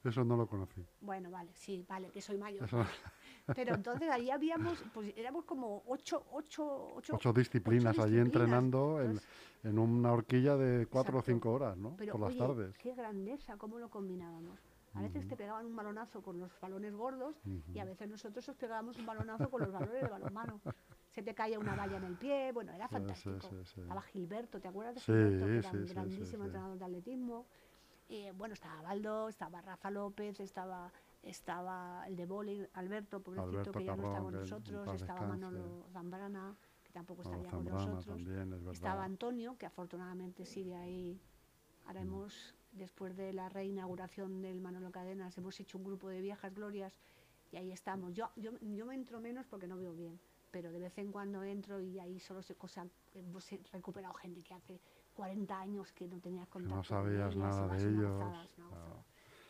Eso 0.04 0.24
no 0.24 0.38
lo 0.38 0.48
conocí. 0.48 0.86
Bueno, 1.02 1.30
vale, 1.30 1.52
sí, 1.54 1.84
vale, 1.88 2.10
que 2.12 2.22
soy 2.22 2.38
mayor. 2.38 2.64
Eso- 2.66 2.78
Pero 3.56 3.76
entonces 3.76 4.10
ahí 4.10 4.30
habíamos, 4.30 4.84
pues 4.94 5.14
éramos 5.16 5.46
como 5.46 5.84
ocho, 5.88 6.26
ocho, 6.32 6.92
ocho, 6.96 7.16
ocho 7.16 7.34
disciplinas 7.34 7.94
ocho 7.98 8.04
allí 8.04 8.16
disciplinas. 8.18 8.26
entrenando 8.44 9.02
en, 9.02 9.20
en 9.64 9.80
una 9.80 10.12
horquilla 10.12 10.58
de 10.58 10.86
cuatro 10.88 11.20
o 11.20 11.22
cinco 11.22 11.52
horas, 11.52 11.78
¿no? 11.78 11.96
Pero 11.98 12.14
Por 12.14 12.22
las 12.22 12.30
oye, 12.32 12.40
tardes. 12.40 12.78
qué 12.78 12.94
grandeza, 12.94 13.58
cómo 13.58 13.80
lo 13.80 13.90
combinábamos. 13.90 14.60
A 14.94 15.02
veces 15.02 15.28
te 15.28 15.36
pegaban 15.38 15.66
un 15.68 15.76
balonazo 15.76 16.22
con 16.24 16.40
los 16.40 16.52
balones 16.60 16.96
gordos 16.96 17.36
y 17.74 17.78
a 17.80 17.86
veces 17.86 18.10
nosotros 18.10 18.48
os 18.50 18.56
pegábamos 18.56 18.98
un 18.98 19.06
balonazo 19.06 19.50
con 19.50 19.62
los 19.62 19.72
balones 19.72 20.02
de 20.02 20.08
balonmano. 20.10 20.60
Se 21.12 21.22
te 21.24 21.34
caía 21.36 21.60
una 21.60 21.76
valla 21.76 21.98
en 21.98 22.04
el 22.04 22.16
pie, 22.16 22.52
bueno, 22.52 22.72
era 22.74 22.88
fantástico. 22.88 23.40
sí, 23.42 23.48
sí, 23.50 23.66
sí. 23.76 23.82
Estaba 23.82 24.02
Gilberto, 24.02 24.60
¿te 24.60 24.68
acuerdas 24.68 24.96
de 24.96 25.02
Sí, 25.02 25.12
Gilberto? 25.14 25.46
Que 25.46 25.58
era 25.60 25.72
un 25.72 25.86
grandísimo 25.86 26.44
entrenador 26.46 26.78
de 26.80 26.86
atletismo. 26.86 27.46
Eh, 28.10 28.32
bueno, 28.36 28.54
estaba 28.54 28.82
Baldo, 28.82 29.30
estaba 29.30 29.62
Rafa 29.62 29.92
López, 29.92 30.40
estaba, 30.40 30.92
estaba 31.30 32.04
el 32.08 32.16
de 32.16 32.26
vóley, 32.26 32.68
Alberto, 32.74 33.22
pobrecito, 33.22 33.50
Alberto 33.50 33.72
que 33.74 33.86
ya 33.86 33.96
no 33.96 34.04
está 34.08 34.20
con 34.22 34.34
nosotros, 34.34 34.82
estaba 35.02 35.20
descanse. 35.22 35.26
Manolo 35.28 35.86
Zambrana, 35.92 36.56
que 36.84 36.92
tampoco 36.94 37.24
ya 37.24 37.52
con 37.52 37.66
nosotros. 37.66 38.06
también, 38.06 38.42
es 38.54 38.60
verdad. 38.60 38.74
Estaba 38.74 39.04
Antonio, 39.04 39.58
que 39.58 39.66
afortunadamente 39.66 40.46
sigue 40.46 40.76
ahí. 40.76 41.20
Ahora 41.86 42.02
Mm. 42.02 42.08
hemos, 42.08 42.56
después 42.72 43.16
de 43.16 43.34
la 43.34 43.50
reinauguración 43.50 44.42
del 44.42 44.60
Manolo 44.62 44.92
Cadenas, 44.92 45.38
hemos 45.38 45.60
hecho 45.60 45.78
un 45.78 45.84
grupo 45.86 46.10
de 46.10 46.22
viejas 46.22 46.54
glorias 46.54 47.00
y 47.52 47.58
ahí 47.58 47.72
estamos. 47.72 48.14
Yo, 48.14 48.30
yo, 48.36 48.52
yo 48.62 48.86
me 48.86 48.96
entro 48.96 49.20
menos 49.22 49.46
porque 49.48 49.68
no 49.68 49.78
veo 49.78 49.94
bien, 49.94 50.20
pero 50.52 50.72
de 50.72 50.80
vez 50.80 50.98
en 50.98 51.12
cuando 51.12 51.44
entro 51.44 51.80
y 51.80 52.00
ahí 52.00 52.20
solo 52.20 52.42
se 52.42 52.56
cosa, 52.56 52.88
hemos 53.14 53.50
recuperado 53.72 54.14
gente 54.16 54.42
que 54.44 54.54
hace 54.54 54.82
40 55.16 55.60
años 55.60 55.92
que 55.94 56.08
no 56.08 56.20
tenías 56.20 56.48
contacto. 56.48 56.76
con 56.76 56.84
sabías 56.84 57.36
nada 57.36 57.68
de 57.70 57.90
ellos, 57.90 58.18
claro. 58.56 58.97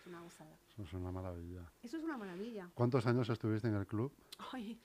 Una 0.08 0.22
gozada. 0.22 0.58
Eso 0.72 0.84
es 0.84 0.94
una 0.94 1.12
maravilla. 1.12 1.72
Eso 1.84 1.98
es 1.98 2.04
una 2.04 2.18
maravilla. 2.18 2.70
¿Cuántos 2.74 3.06
años 3.06 3.30
estuviste 3.30 3.68
en 3.68 3.76
el 3.76 3.86
club? 3.86 4.12
Ay, 4.52 4.80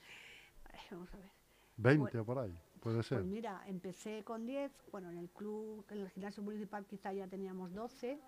vamos 0.91 1.13
a 1.13 1.17
ver. 1.17 1.31
¿20 1.77 2.19
o 2.19 2.25
por 2.25 2.39
ahí? 2.39 2.57
Puede 2.79 3.01
ser. 3.03 3.19
Pues 3.19 3.29
mira, 3.29 3.63
empecé 3.65 4.23
con 4.23 4.45
10, 4.45 4.71
bueno, 4.91 5.09
en 5.09 5.17
el 5.17 5.29
club, 5.29 5.85
en 5.89 5.99
el 5.99 6.09
gimnasio 6.09 6.43
municipal 6.43 6.85
quizá 6.85 7.13
ya 7.13 7.27
teníamos 7.27 7.73
12, 7.73 8.19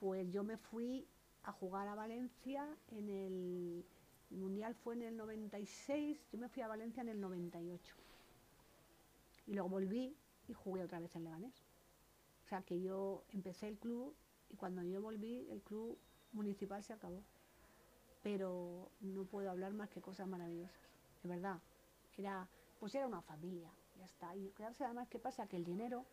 pues 0.00 0.30
yo 0.32 0.42
me 0.42 0.56
fui 0.56 1.06
a 1.42 1.52
jugar 1.52 1.86
a 1.88 1.94
Valencia 1.94 2.66
en 2.88 3.08
el, 3.08 3.84
el 4.30 4.36
Mundial 4.36 4.74
fue 4.74 4.94
en 4.94 5.02
el 5.02 5.16
96, 5.16 6.28
yo 6.32 6.38
me 6.38 6.48
fui 6.48 6.62
a 6.62 6.68
Valencia 6.68 7.00
en 7.02 7.08
el 7.08 7.20
98. 7.20 7.94
Y 9.46 9.54
luego 9.54 9.68
volví 9.68 10.16
y 10.48 10.52
jugué 10.52 10.84
otra 10.84 11.00
vez 11.00 11.14
en 11.16 11.24
Leganés. 11.24 11.64
O 12.44 12.48
sea 12.48 12.62
que 12.62 12.80
yo 12.80 13.24
empecé 13.30 13.68
el 13.68 13.78
club 13.78 14.14
y 14.48 14.56
cuando 14.56 14.82
yo 14.82 15.02
volví 15.02 15.46
el 15.50 15.62
club 15.62 15.98
municipal 16.32 16.82
se 16.82 16.92
acabó. 16.92 17.22
Pero 18.22 18.90
no 19.00 19.24
puedo 19.24 19.50
hablar 19.50 19.72
más 19.72 19.88
que 19.88 20.00
cosas 20.00 20.28
maravillosas, 20.28 20.90
de 21.22 21.28
verdad. 21.28 21.58
Era, 22.16 22.48
pues 22.78 22.94
era 22.94 23.06
una 23.06 23.22
familia, 23.22 23.70
ya 23.96 24.04
está. 24.04 24.36
Y 24.36 24.50
claro, 24.50 24.74
además, 24.80 25.08
¿qué 25.08 25.18
pasa? 25.18 25.46
Que 25.46 25.56
el 25.56 25.64
dinero 25.64 26.04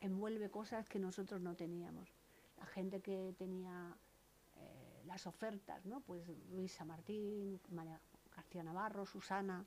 envuelve 0.00 0.50
cosas 0.50 0.88
que 0.88 0.98
nosotros 0.98 1.40
no 1.40 1.54
teníamos. 1.54 2.12
La 2.58 2.66
gente 2.66 3.00
que 3.00 3.34
tenía 3.38 3.96
eh, 4.56 5.02
las 5.06 5.26
ofertas, 5.26 5.86
¿no? 5.86 6.00
Pues 6.00 6.28
Luisa 6.50 6.84
Martín, 6.84 7.60
María 7.70 8.00
García 8.36 8.62
Navarro, 8.62 9.06
Susana, 9.06 9.64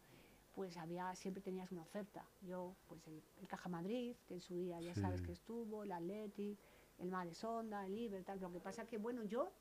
pues 0.54 0.78
había, 0.78 1.16
siempre 1.16 1.42
tenías 1.42 1.72
una 1.72 1.82
oferta. 1.82 2.26
Yo, 2.42 2.76
pues 2.88 3.06
el, 3.08 3.24
el 3.42 3.48
Caja 3.48 3.70
Madrid, 3.70 4.16
que 4.28 4.36
en 4.36 4.42
su 4.42 4.56
día 4.56 4.80
ya 4.82 4.94
sabes 4.96 5.22
que 5.22 5.32
estuvo, 5.32 5.84
el 5.84 5.92
Atleti, 5.92 6.58
el 7.00 7.10
Mar 7.10 7.28
de 7.28 7.34
Sonda, 7.34 7.86
el 7.86 7.98
Iber, 7.98 8.24
tal. 8.24 8.40
Lo 8.40 8.52
que 8.52 8.60
pasa 8.60 8.86
que, 8.86 8.98
bueno, 8.98 9.24
yo 9.24 9.52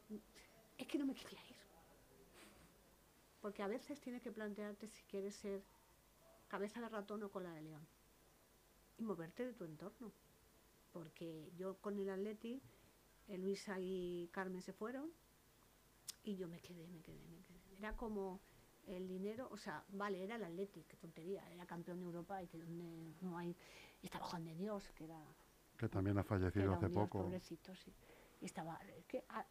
es 0.79 0.87
que 0.87 0.99
no 0.99 1.07
me 1.07 1.15
quería 1.15 1.41
ir. 1.49 1.57
Porque 3.41 3.63
a 3.63 3.67
veces 3.67 4.01
tienes 4.01 4.23
que 4.23 4.33
plantearte 4.33 4.87
si 4.87 5.03
quieres 5.05 5.35
ser 5.35 5.63
cabeza 6.49 6.81
de 6.81 6.89
ratón 6.89 7.23
o 7.23 7.31
cola 7.31 7.53
de 7.53 7.63
león. 7.63 7.87
Y 8.99 9.03
moverte 9.03 9.47
de 9.47 9.53
tu 9.53 9.65
entorno. 9.65 10.13
Porque 10.93 11.51
yo 11.57 11.77
con 11.79 11.99
el 11.99 12.09
Atleti, 12.09 12.63
eh, 13.29 13.39
Luisa 13.39 13.79
y 13.81 14.29
Carmen 14.33 14.63
se 14.63 14.73
fueron 14.73 15.11
y 16.23 16.37
yo 16.37 16.49
me 16.49 16.61
quedé, 16.61 16.87
me 16.89 17.01
quedé, 17.01 17.27
me 17.29 17.43
quedé. 17.43 17.77
Era 17.77 17.97
como 17.97 18.41
el 18.87 19.09
dinero, 19.09 19.49
o 19.51 19.57
sea, 19.57 19.85
vale, 19.89 20.23
era 20.23 20.37
el 20.37 20.45
Atleti, 20.45 20.85
qué 20.85 20.97
tontería, 20.97 21.43
era 21.51 21.67
campeón 21.67 22.01
de 22.01 22.07
Europa 22.07 22.43
y 22.43 22.47
que 22.47 22.59
donde 22.59 23.15
no 23.21 23.37
hay, 23.37 23.57
estaba 24.03 24.25
Juan 24.25 24.45
de 24.45 24.55
Dios, 24.55 24.91
que 24.93 25.05
era 25.05 25.21
Que 25.79 25.89
también 25.89 26.19
ha 26.19 26.23
que 26.23 26.29
fallecido 26.29 26.73
hace 26.75 26.87
dios, 26.89 26.95
poco. 26.95 27.23
pobrecito, 27.25 27.75
sí. 27.75 27.93
Y 28.41 28.47
estaba, 28.47 28.79
es 28.97 29.07
que, 29.07 29.25
ah, 29.29 29.45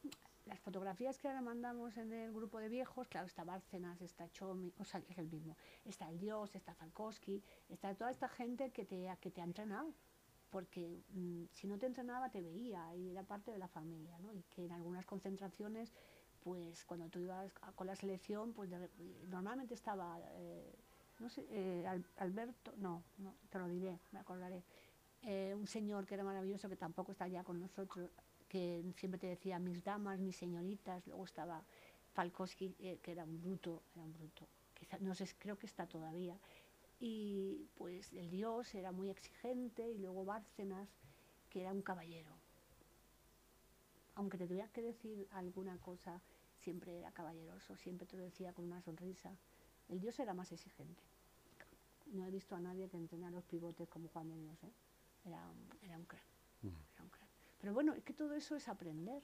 las 0.46 0.60
fotografías 0.60 1.18
que 1.18 1.28
ahora 1.28 1.42
mandamos 1.42 1.98
en 1.98 2.12
el 2.14 2.32
grupo 2.34 2.60
de 2.60 2.70
viejos, 2.70 3.08
claro, 3.08 3.28
está 3.28 3.44
Bárcenas, 3.44 4.02
está 4.02 4.30
Chomi, 4.30 4.74
o 4.78 4.84
sea, 4.84 5.02
es 5.10 5.18
el 5.18 5.30
mismo. 5.30 5.56
Está 5.86 6.10
el 6.10 6.20
Dios, 6.20 6.56
está 6.56 6.74
Falkowski, 6.76 7.42
está 7.70 7.96
toda 7.96 8.12
esta 8.12 8.28
gente 8.30 8.72
que 8.72 8.86
te, 8.86 9.10
que 9.22 9.32
te 9.32 9.42
ha 9.42 9.46
entrenado. 9.46 9.94
Porque 10.50 11.02
mm, 11.10 11.46
si 11.54 11.68
no 11.68 11.78
te 11.80 11.88
entrenaba, 11.88 12.30
te 12.30 12.42
veía 12.42 12.96
y 12.96 13.10
era 13.10 13.24
parte 13.24 13.52
de 13.52 13.58
la 13.58 13.68
familia, 13.68 14.20
¿no? 14.20 14.32
Y 14.34 14.44
que 14.44 14.66
en 14.66 14.72
algunas 14.72 15.06
concentraciones, 15.06 15.92
pues 16.44 16.86
cuando 16.86 17.10
tú 17.10 17.20
ibas 17.20 17.52
a- 17.62 17.72
con 17.72 17.88
la 17.88 17.96
selección, 17.96 18.54
pues 18.54 18.70
de 18.70 18.90
normalmente 19.30 19.74
estaba, 19.74 20.20
eh, 20.34 20.76
no 21.20 21.30
sé, 21.30 21.48
eh, 21.50 21.88
Al- 21.88 22.06
Alberto, 22.18 22.74
no, 22.78 23.04
no, 23.18 23.36
te 23.50 23.58
lo 23.58 23.68
diré, 23.68 24.00
me 24.12 24.20
acordaré 24.20 24.64
eh, 25.24 25.54
un 25.56 25.68
señor 25.68 26.06
que 26.06 26.16
era 26.16 26.24
maravilloso, 26.24 26.68
que 26.70 26.76
tampoco 26.76 27.12
está 27.12 27.28
ya 27.28 27.44
con 27.44 27.60
nosotros, 27.60 28.10
que 28.48 28.84
siempre 28.98 29.20
te 29.20 29.28
decía 29.28 29.58
mis 29.60 29.84
damas, 29.84 30.20
mis 30.20 30.36
señoritas, 30.36 31.06
luego 31.08 31.26
estaba 31.26 31.64
Falkowski, 32.14 32.76
eh, 32.80 33.00
que 33.02 33.12
era 33.12 33.24
un 33.24 33.42
bruto, 33.42 33.84
era 33.94 34.04
un 34.04 34.14
bruto, 34.14 34.48
quizá, 34.74 34.98
no 35.00 35.16
sé, 35.16 35.28
creo 35.40 35.58
que 35.58 35.66
está 35.66 35.88
todavía, 35.88 36.38
y 37.00 37.68
pues 37.76 38.12
el 38.14 38.30
dios 38.30 38.76
era 38.76 38.92
muy 38.92 39.10
exigente, 39.10 39.90
y 39.90 39.98
luego 39.98 40.26
Bárcenas, 40.26 40.90
que 41.50 41.62
era 41.62 41.72
un 41.72 41.82
caballero. 41.82 42.32
Aunque 44.16 44.38
te 44.38 44.48
tuviera 44.48 44.68
que 44.70 44.82
decir 44.82 45.28
alguna 45.32 45.78
cosa, 45.78 46.22
siempre 46.60 47.00
era 47.00 47.12
caballeroso, 47.12 47.76
siempre 47.78 48.06
te 48.08 48.18
lo 48.18 48.24
decía 48.24 48.54
con 48.54 48.66
una 48.66 48.82
sonrisa. 48.82 49.36
El 49.90 50.00
dios 50.00 50.20
era 50.20 50.34
más 50.34 50.52
exigente. 50.52 51.02
No 52.08 52.26
he 52.26 52.32
visto 52.32 52.56
a 52.56 52.60
nadie 52.60 52.90
que 52.90 52.98
entrene 52.98 53.28
a 53.28 53.32
los 53.32 53.44
pivotes 53.44 53.90
como 53.90 54.08
Juan 54.10 54.30
de 54.30 54.38
Dios, 54.38 54.64
¿eh? 54.64 54.72
Era, 55.26 55.46
un- 55.48 55.70
era 55.82 55.98
un 55.98 56.06
crack, 56.06 56.24
era 56.64 57.04
un 57.04 57.10
crack. 57.10 57.30
Pero 57.60 57.74
bueno, 57.74 57.94
es 57.94 58.04
que 58.04 58.14
todo 58.14 58.34
eso 58.34 58.56
es 58.56 58.68
aprender. 58.68 59.24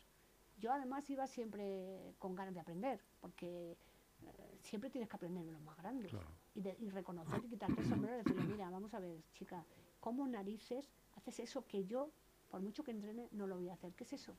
Yo 0.57 0.71
además 0.73 1.09
iba 1.09 1.25
siempre 1.27 2.13
con 2.19 2.35
ganas 2.35 2.53
de 2.53 2.59
aprender, 2.59 3.01
porque 3.21 3.77
eh, 4.25 4.57
siempre 4.62 4.89
tienes 4.89 5.09
que 5.09 5.15
aprender 5.15 5.45
de 5.45 5.51
los 5.51 5.62
más 5.62 5.77
grandes. 5.77 6.12
Claro. 6.12 6.27
Y, 6.55 6.62
de- 6.62 6.75
y 6.79 6.89
reconocer 6.89 7.41
y 7.43 7.47
quitarte 7.49 7.81
el 7.81 7.88
sombrero 7.89 8.15
y 8.15 8.23
decirle, 8.23 8.43
mira, 8.43 8.69
vamos 8.69 8.93
a 8.93 8.99
ver, 8.99 9.21
chica, 9.33 9.63
¿cómo 9.99 10.27
narices 10.27 10.89
haces 11.15 11.39
eso 11.39 11.65
que 11.67 11.85
yo, 11.85 12.12
por 12.49 12.62
mucho 12.62 12.83
que 12.83 12.91
entrene, 12.91 13.29
no 13.31 13.47
lo 13.47 13.55
voy 13.57 13.69
a 13.69 13.73
hacer? 13.73 13.93
¿Qué 13.93 14.03
es 14.03 14.13
eso? 14.13 14.35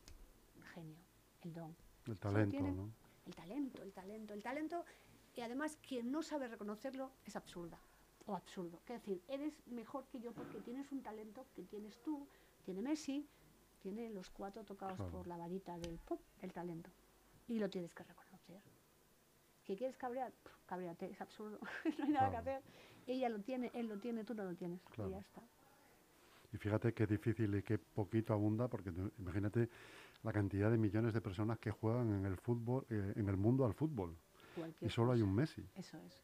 El 0.56 0.64
genio, 0.64 0.96
el 1.42 1.52
don. 1.54 1.74
El 2.06 2.18
talento, 2.18 2.60
¿no? 2.72 2.90
El 3.26 3.34
talento, 3.34 3.82
el 3.82 3.92
talento, 3.92 4.34
el 4.34 4.42
talento. 4.42 4.84
Y 5.36 5.40
además, 5.42 5.78
quien 5.86 6.10
no 6.10 6.22
sabe 6.22 6.48
reconocerlo 6.48 7.12
es 7.24 7.36
absurda 7.36 7.78
o 8.26 8.34
absurdo. 8.34 8.78
Es 8.86 8.94
decir, 9.00 9.20
eres 9.28 9.54
mejor 9.66 10.04
que 10.06 10.20
yo 10.20 10.32
porque 10.32 10.60
tienes 10.60 10.90
un 10.92 11.02
talento 11.02 11.46
que 11.54 11.62
tienes 11.64 11.96
tú, 12.02 12.26
tiene 12.64 12.82
Messi, 12.82 13.26
tiene 13.82 14.10
los 14.10 14.30
cuatro 14.30 14.62
tocados 14.64 14.96
Claro. 14.96 15.10
por 15.10 15.26
la 15.26 15.36
varita 15.36 15.78
del 15.78 15.98
pop, 15.98 16.20
el 16.42 16.52
talento. 16.52 16.90
Y 17.48 17.58
lo 17.58 17.68
tienes 17.68 17.94
que 17.94 18.04
reconocer. 18.04 18.60
¿Que 19.64 19.76
quieres 19.76 19.96
cabrear? 19.96 20.32
Pff, 20.32 20.52
Cabreate, 20.66 21.10
es 21.10 21.20
absurdo. 21.20 21.58
no 21.98 22.04
hay 22.04 22.10
nada 22.10 22.30
que 22.30 22.36
hacer. 22.36 22.62
Ella 23.06 23.28
lo 23.28 23.40
tiene, 23.40 23.70
él 23.74 23.88
lo 23.88 23.98
tiene, 23.98 24.24
tú 24.24 24.34
no 24.34 24.44
lo 24.44 24.54
tienes. 24.54 24.80
Claro. 24.94 25.10
Y 25.10 25.12
ya 25.14 25.18
está. 25.20 25.42
Y 26.52 26.56
fíjate 26.58 26.92
qué 26.92 27.06
difícil 27.06 27.54
y 27.54 27.62
qué 27.62 27.78
poquito 27.78 28.32
abunda, 28.32 28.68
porque 28.68 28.92
imagínate 29.18 29.68
la 30.22 30.32
cantidad 30.32 30.70
de 30.70 30.76
millones 30.78 31.14
de 31.14 31.20
personas 31.20 31.58
que 31.58 31.70
juegan 31.70 32.12
en 32.12 32.26
el 32.26 32.36
fútbol, 32.36 32.84
eh, 32.90 33.12
en 33.16 33.28
el 33.28 33.36
mundo 33.36 33.64
al 33.64 33.74
fútbol. 33.74 34.16
Y 34.80 34.90
solo 34.90 35.12
hay 35.12 35.22
un 35.22 35.34
Messi. 35.34 35.64
Eso 35.76 35.96
es. 35.98 36.22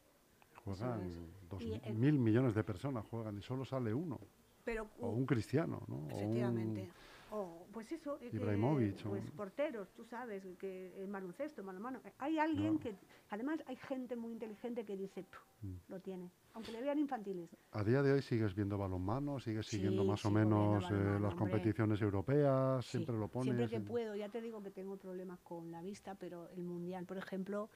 Juegan 0.75 1.11
dos 1.49 1.63
Y 1.63 1.93
mil 1.93 2.19
millones 2.19 2.55
de 2.55 2.65
personas 2.65 3.07
juegan 3.07 3.39
y 3.39 3.43
solo 3.43 3.65
sale 3.65 3.95
uno. 3.95 4.19
Pero 4.65 4.89
O 5.01 5.11
un 5.11 5.25
cristiano, 5.25 5.81
¿no? 5.87 5.95
O 5.97 5.99
un- 6.01 6.11
Efectivamente. 6.11 6.91
O, 7.31 7.67
pues 7.73 7.91
eso, 7.91 8.15
es 8.21 8.31
que, 8.31 8.37
Ibrahimovic, 8.37 9.05
o- 9.05 9.11
pues 9.11 9.31
porteros, 9.33 9.93
tú 9.95 10.05
sabes, 10.05 10.45
que 10.59 10.93
el 11.03 11.11
baloncesto, 11.11 11.63
mano 11.65 11.79
a 11.79 11.83
mano. 11.83 12.01
Hay 12.19 12.39
alguien 12.39 12.75
No. 12.75 12.81
que, 12.81 12.95
además 13.31 13.59
hay 13.67 13.75
gente 13.77 14.15
muy 14.15 14.33
inteligente 14.33 14.85
que 14.85 14.97
dice, 14.97 15.25
"Puf, 15.25 15.41
Mm. 15.63 15.75
lo 15.89 16.01
tiene, 16.01 16.31
aunque 16.55 16.71
le 16.71 16.81
vean 16.81 16.99
infantiles. 17.01 17.51
¿A 17.73 17.83
día 17.83 18.01
de 18.03 18.13
hoy 18.13 18.23
sigues 18.23 18.55
viendo 18.55 18.79
balonmano? 18.79 19.41
¿Sigues 19.41 19.67
siguiendo 19.67 20.05
más 20.05 20.25
o 20.25 20.31
menos 20.31 20.85
eh, 20.85 20.95
las 20.95 21.33
hombre. 21.33 21.37
competiciones 21.37 22.01
europeas? 22.01 22.85
Sí, 22.87 22.93
¿Siempre 22.93 23.17
lo 23.19 23.27
pones? 23.29 23.47
Siempre 23.47 23.69
que 23.69 23.77
en- 23.77 23.85
puedo, 23.85 24.15
ya 24.15 24.29
te 24.29 24.41
digo 24.41 24.63
que 24.63 24.71
tengo 24.71 24.97
problemas 24.97 25.41
con 25.41 25.71
la 25.73 25.83
vista, 25.83 26.15
pero 26.15 26.49
el 26.51 26.63
mundial, 26.63 27.07
por 27.07 27.19
ejemplo, 27.19 27.71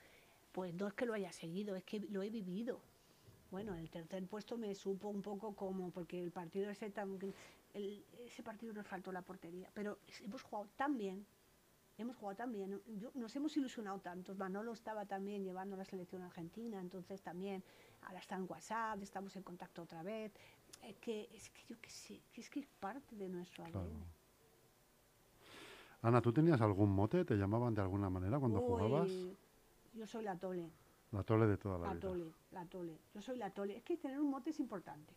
pues 0.52 0.74
no 0.74 0.86
es 0.88 0.94
que 0.94 1.06
lo 1.06 1.14
haya 1.14 1.32
seguido, 1.32 1.76
es 1.76 1.84
que 1.84 2.00
lo 2.00 2.22
he 2.22 2.30
vivido. 2.30 2.80
Bueno, 3.50 3.74
el 3.74 3.90
tercer 3.90 4.24
puesto 4.26 4.56
me 4.56 4.74
supo 4.74 5.08
un 5.08 5.22
poco 5.22 5.54
como, 5.54 5.90
porque 5.90 6.22
el 6.22 6.30
partido 6.30 6.70
ese 6.70 6.90
tan, 6.90 7.18
el- 7.74 8.04
ese 8.24 8.42
partido 8.42 8.72
nos 8.72 8.86
faltó 8.86 9.10
la 9.12 9.22
portería, 9.22 9.70
pero 9.74 9.98
hemos 10.22 10.42
jugado 10.42 10.68
tan 10.76 10.96
bien, 10.96 11.26
hemos 11.98 12.16
jugado 12.16 12.36
tan 12.36 12.52
bien, 12.52 12.80
yo- 12.98 13.10
nos 13.14 13.34
hemos 13.34 13.56
ilusionado 13.56 13.98
tanto. 13.98 14.34
Manolo 14.36 14.72
estaba 14.72 15.04
también 15.04 15.42
llevando 15.42 15.76
la 15.76 15.84
selección 15.84 16.22
argentina, 16.22 16.80
entonces 16.80 17.22
también 17.22 17.62
ahora 18.02 18.20
está 18.20 18.36
en 18.36 18.46
WhatsApp, 18.48 19.02
estamos 19.02 19.34
en 19.36 19.42
contacto 19.42 19.82
otra 19.82 20.02
vez. 20.02 20.32
Es 20.84 20.96
que, 20.98 21.28
es 21.32 21.50
que 21.50 21.62
yo 21.68 21.76
qué 21.80 21.90
sé, 21.90 22.20
que 22.32 22.40
es 22.40 22.48
que 22.50 22.60
es 22.60 22.66
parte 22.78 23.16
de 23.16 23.28
nuestro 23.28 23.64
Claro. 23.64 23.80
ADN. 23.80 24.04
Ana, 26.02 26.22
¿tú 26.22 26.32
tenías 26.32 26.60
algún 26.62 26.90
mote? 26.90 27.24
¿Te 27.24 27.34
llamaban 27.36 27.74
de 27.74 27.82
alguna 27.82 28.08
manera 28.08 28.38
cuando 28.38 28.60
jugabas? 28.60 29.10
Yo 29.92 30.06
soy 30.06 30.24
la 30.24 30.36
tole, 30.38 30.70
La 31.12 31.22
tole 31.22 31.46
de 31.46 31.56
toda 31.56 31.78
la, 31.78 31.86
la 31.88 31.92
vida. 31.94 32.00
tole, 32.00 32.32
la 32.52 32.64
tole. 32.66 32.98
Yo 33.14 33.20
soy 33.22 33.36
la 33.38 33.50
tole. 33.50 33.76
Es 33.76 33.82
que 33.82 33.96
tener 33.96 34.20
un 34.20 34.30
mote 34.30 34.50
es 34.50 34.60
importante. 34.60 35.14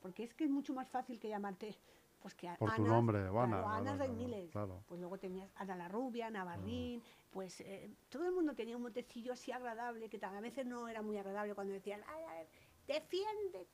Porque 0.00 0.22
es 0.24 0.34
que 0.34 0.44
es 0.44 0.50
mucho 0.50 0.74
más 0.74 0.88
fácil 0.88 1.18
que 1.18 1.28
llamarte 1.28 1.74
pues 2.20 2.34
que 2.34 2.48
Por 2.58 2.70
tu 2.74 2.82
Anas, 2.82 2.88
nombre, 2.88 3.28
o 3.28 3.32
claro, 3.32 3.42
Ana, 3.42 3.60
claro, 3.62 3.90
hay 3.90 3.96
claro, 4.08 4.14
miles. 4.14 4.50
claro. 4.50 4.84
Pues 4.86 4.98
luego 5.00 5.18
tenías 5.18 5.50
Ana 5.56 5.76
la 5.76 5.88
Rubia, 5.88 6.28
Ana 6.28 6.42
Barrín, 6.44 7.02
pues 7.30 7.60
eh, 7.60 7.90
todo 8.08 8.24
el 8.26 8.32
mundo 8.32 8.54
tenía 8.54 8.76
un 8.76 8.82
motecillo 8.82 9.34
así 9.34 9.52
agradable, 9.52 10.08
que 10.08 10.18
tal, 10.18 10.34
a 10.34 10.40
veces 10.40 10.64
no 10.64 10.88
era 10.88 11.02
muy 11.02 11.18
agradable 11.18 11.54
cuando 11.54 11.74
decían, 11.74 12.00
"Ay, 12.08 12.24
a 12.24 12.32
ver, 12.34 12.48
defiende, 12.86 13.66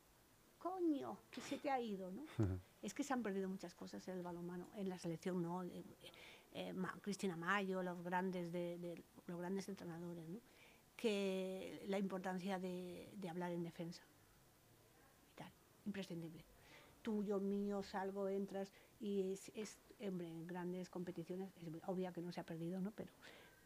coño, 0.59 1.16
que 1.31 1.40
se 1.40 1.59
te 1.59 1.70
ha 1.70 1.81
ido, 1.81 2.11
¿no? 2.11 2.24
es 2.83 2.92
que 2.92 3.05
se 3.05 3.12
han 3.12 3.22
perdido 3.22 3.48
muchas 3.48 3.74
cosas 3.76 4.07
en 4.09 4.16
el 4.16 4.22
balonmano, 4.24 4.66
en 4.74 4.88
la 4.88 4.98
selección 4.98 5.40
no, 5.40 5.62
eh, 5.62 5.85
eh, 6.53 6.72
Ma- 6.72 6.96
Cristina 7.03 7.37
Mayo, 7.37 7.85
los 7.85 8.03
grandes, 8.03 8.50
de, 8.50 8.79
de- 8.79 9.05
los 9.30 9.38
grandes 9.38 9.68
entrenadores, 9.68 10.28
¿no? 10.28 10.38
que 10.96 11.82
la 11.88 11.98
importancia 11.98 12.58
de, 12.58 13.08
hablar 13.28 13.52
en 13.52 13.62
defensa, 13.62 14.02
imprescindible. 15.86 16.44
Tuyo, 17.02 17.40
mío, 17.40 17.82
salgo, 17.82 18.28
entras 18.28 18.70
y 19.00 19.32
es, 19.32 19.50
es, 19.54 19.78
hombre, 20.06 20.28
en 20.28 20.46
grandes 20.46 20.90
competiciones, 20.90 21.50
es 21.56 21.68
obvio 21.86 22.12
que 22.12 22.20
no 22.20 22.30
se 22.32 22.40
ha 22.40 22.44
perdido, 22.44 22.80
¿no? 22.80 22.90
pero 22.90 23.10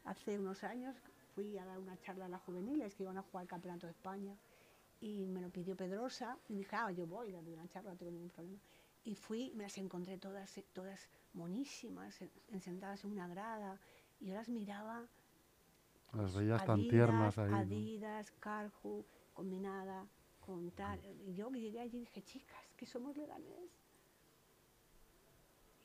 hace 0.05 0.39
unos 0.39 0.63
años 0.63 0.97
fui 1.35 1.59
a 1.59 1.65
dar 1.65 1.79
una 1.79 1.99
charla 2.01 2.27
a 2.27 2.29
las 2.29 2.41
juveniles 2.43 2.95
que 2.95 3.03
iban 3.03 3.19
a 3.19 3.23
jugar 3.23 3.43
el 3.43 3.49
Campeonato 3.49 3.87
de 3.89 3.93
España 3.93 4.37
y 5.01 5.27
me 5.27 5.41
lo 5.41 5.51
pidió 5.51 5.77
Pedrosa 5.77 6.39
y 6.49 6.55
dije, 6.55 6.77
ah, 6.77 6.91
yo 6.93 7.07
voy, 7.07 7.33
darle 7.33 7.53
una 7.53 7.69
charla, 7.69 7.91
no 7.91 7.97
tengo 7.97 8.13
ningún 8.13 8.31
problema. 8.31 8.59
Y 9.05 9.15
fui, 9.17 9.53
me 9.55 9.65
las 9.65 9.77
encontré 9.77 10.17
todas, 10.17 10.61
todas 10.73 11.09
monísimas, 11.35 12.23
en- 12.23 12.31
en- 12.49 12.61
sentadas 12.63 13.05
en 13.05 13.13
una 13.13 13.29
grada, 13.29 13.79
y 14.21 14.27
yo 14.27 14.35
las 14.35 14.49
miraba. 14.49 15.07
Las 16.17 16.35
veías 16.35 16.65
tan 16.65 16.89
tiernas 16.89 17.37
ahí. 17.39 17.51
¿no? 17.51 17.57
Adidas, 17.57 18.31
Carhu, 18.41 19.05
combinada 19.33 20.07
con 20.45 20.71
tal. 20.73 21.01
Y 21.27 21.35
yo 21.35 21.51
llegué 21.51 21.81
allí 21.81 21.99
y 21.99 22.01
dije, 22.01 22.23
chicas, 22.23 22.65
que 22.77 22.87
somos 22.87 23.17
leganés. 23.17 23.71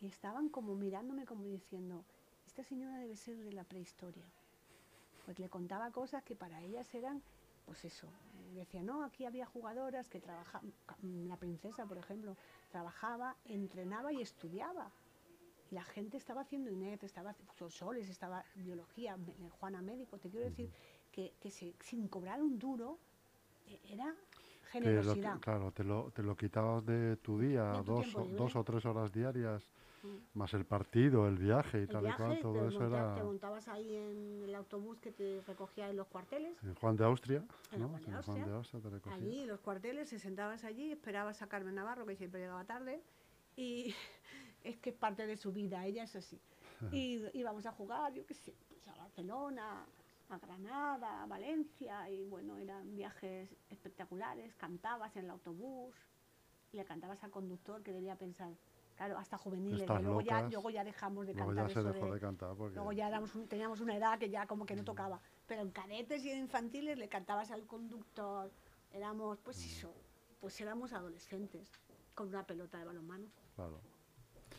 Y 0.01 0.07
estaban 0.07 0.49
como 0.49 0.75
mirándome 0.75 1.25
como 1.25 1.45
diciendo, 1.45 2.05
esta 2.47 2.63
señora 2.63 2.97
debe 2.97 3.15
ser 3.15 3.37
de 3.37 3.51
la 3.51 3.63
prehistoria. 3.63 4.23
Pues 5.25 5.39
le 5.39 5.49
contaba 5.49 5.91
cosas 5.91 6.23
que 6.23 6.35
para 6.35 6.61
ellas 6.61 6.93
eran, 6.93 7.21
pues 7.65 7.83
eso. 7.85 8.07
Decía, 8.53 8.81
no, 8.81 9.03
aquí 9.03 9.25
había 9.25 9.45
jugadoras 9.45 10.09
que 10.09 10.19
trabajaban, 10.19 10.73
la 11.03 11.37
princesa, 11.37 11.85
por 11.85 11.97
ejemplo, 11.97 12.35
trabajaba, 12.71 13.35
entrenaba 13.45 14.11
y 14.13 14.21
estudiaba. 14.21 14.91
Y 15.71 15.75
la 15.75 15.83
gente 15.83 16.17
estaba 16.17 16.41
haciendo 16.41 16.71
INEF, 16.71 17.03
estaba 17.03 17.31
haciendo 17.31 17.69
soles, 17.69 18.09
estaba 18.09 18.43
biología, 18.55 19.15
eh, 19.15 19.49
Juana 19.49 19.81
médico. 19.81 20.17
Te 20.17 20.29
quiero 20.29 20.45
decir 20.45 20.71
que, 21.11 21.35
que 21.39 21.51
se- 21.51 21.75
sin 21.81 22.07
cobrar 22.07 22.41
un 22.41 22.57
duro 22.57 22.97
eh, 23.67 23.79
era 23.89 24.05
Te 24.71 24.79
lo- 24.81 24.89
generosidad. 24.89 25.39
claro, 25.41 25.71
te 25.71 25.83
lo, 25.83 26.11
te 26.11 26.23
lo 26.23 26.35
quitabas 26.35 26.85
de 26.85 27.17
tu 27.17 27.39
día, 27.39 27.63
De 27.65 27.83
tu 27.83 27.91
dos, 27.93 28.15
o- 28.15 28.25
dos 28.25 28.55
o 28.55 28.63
tres 28.63 28.85
horas 28.85 29.11
diarias, 29.11 29.63
Mm. 30.01 30.15
más 30.33 30.53
el 30.53 30.65
partido, 30.65 31.27
el 31.27 31.37
viaje 31.37 31.79
y 31.79 31.81
El 31.81 31.87
tal 31.89 32.01
y 32.01 32.05
viaje, 32.05 32.17
cual, 32.23 32.35
te, 32.37 32.41
todo 32.41 32.67
eso 32.67 32.79
monta- 32.79 32.97
era 32.97 33.15
te 33.15 33.23
montabas 33.23 33.67
ahí 33.67 33.95
en 33.95 34.41
el 34.43 34.55
autobús 34.55 34.99
que 34.99 35.11
te 35.11 35.41
recogía 35.45 35.89
en 35.89 35.97
los 35.97 36.07
cuarteles. 36.07 36.57
en 36.63 36.73
Juan 36.75 36.95
de 36.95 37.03
Austria, 37.03 37.45
En 37.73 37.81
¿no? 37.81 37.89
Juan 37.89 38.01
de 38.03 38.09
En 38.09 38.15
Austria. 38.15 38.45
de 38.45 38.53
Austria 38.53 38.81
te 38.81 38.89
recogía. 38.89 39.15
Allí, 39.17 39.45
los 39.45 39.59
cuarteles, 39.59 40.07
se 40.09 40.17
sentabas 40.19 40.63
allí, 40.63 40.91
esperabas 40.93 41.41
a 41.41 41.47
Carmen 41.47 41.75
Navarro, 41.75 42.05
que 42.05 42.15
siempre 42.15 42.39
llegaba 42.39 42.63
tarde, 42.65 43.03
y 43.57 43.93
es 44.63 44.77
que 44.79 44.89
es 44.91 44.95
parte 44.95 45.25
de 45.27 45.37
su 45.37 45.51
vida, 45.51 45.85
ella 45.85 46.03
es 46.03 46.15
así. 46.15 46.39
Y 46.91 47.21
íbamos 47.33 47.65
a 47.65 47.71
jugar, 47.71 48.13
yo 48.13 48.25
qué 48.25 48.33
sé, 48.33 48.53
pues 48.69 48.87
a 48.87 48.95
Barcelona, 48.95 49.85
a 50.29 50.37
Granada, 50.37 51.23
a 51.23 51.25
Valencia, 51.25 52.09
y 52.09 52.23
bueno, 52.25 52.57
eran 52.57 52.95
viajes 52.95 53.49
espectaculares, 53.69 54.55
cantabas 54.55 55.15
en 55.17 55.25
el 55.25 55.31
autobús, 55.31 55.95
y 56.71 56.77
le 56.77 56.85
cantabas 56.85 57.23
al 57.23 57.31
conductor 57.31 57.81
que 57.83 57.91
debía 57.91 58.15
pensar, 58.15 58.53
claro, 58.95 59.17
hasta 59.17 59.37
juveniles, 59.37 59.81
luego 60.03 60.21
ya, 60.21 60.35
luego 60.51 60.69
ya 60.69 60.83
dejamos 60.83 61.25
de 61.25 61.33
Luego 61.33 61.49
cantar 61.49 61.67
ya 61.67 61.73
se 61.73 61.79
eso 61.79 61.91
dejó 61.93 62.05
de- 62.05 62.13
de 62.13 62.19
cantar 62.19 62.55
porque 62.55 62.75
Luego 62.75 62.91
ya 62.91 63.07
éramos 63.07 63.35
un- 63.35 63.47
teníamos 63.47 63.79
una 63.81 63.97
edad 63.97 64.19
que 64.19 64.29
ya 64.29 64.45
como 64.45 64.65
que 64.65 64.75
no 64.75 64.83
tocaba. 64.85 65.19
Pero 65.47 65.61
en 65.63 65.71
cadetes 65.71 66.23
y 66.25 66.29
en 66.29 66.39
infantiles 66.39 66.97
le 66.97 67.09
cantabas 67.09 67.49
al 67.51 67.65
conductor. 67.65 68.51
Éramos, 68.91 69.39
pues 69.39 69.57
eso, 69.65 69.93
pues 70.39 70.59
éramos 70.61 70.93
adolescentes 70.93 71.71
con 72.13 72.27
una 72.29 72.45
pelota 72.45 72.77
de 72.77 72.85
balonmano. 72.85 73.27
claro. 73.55 73.81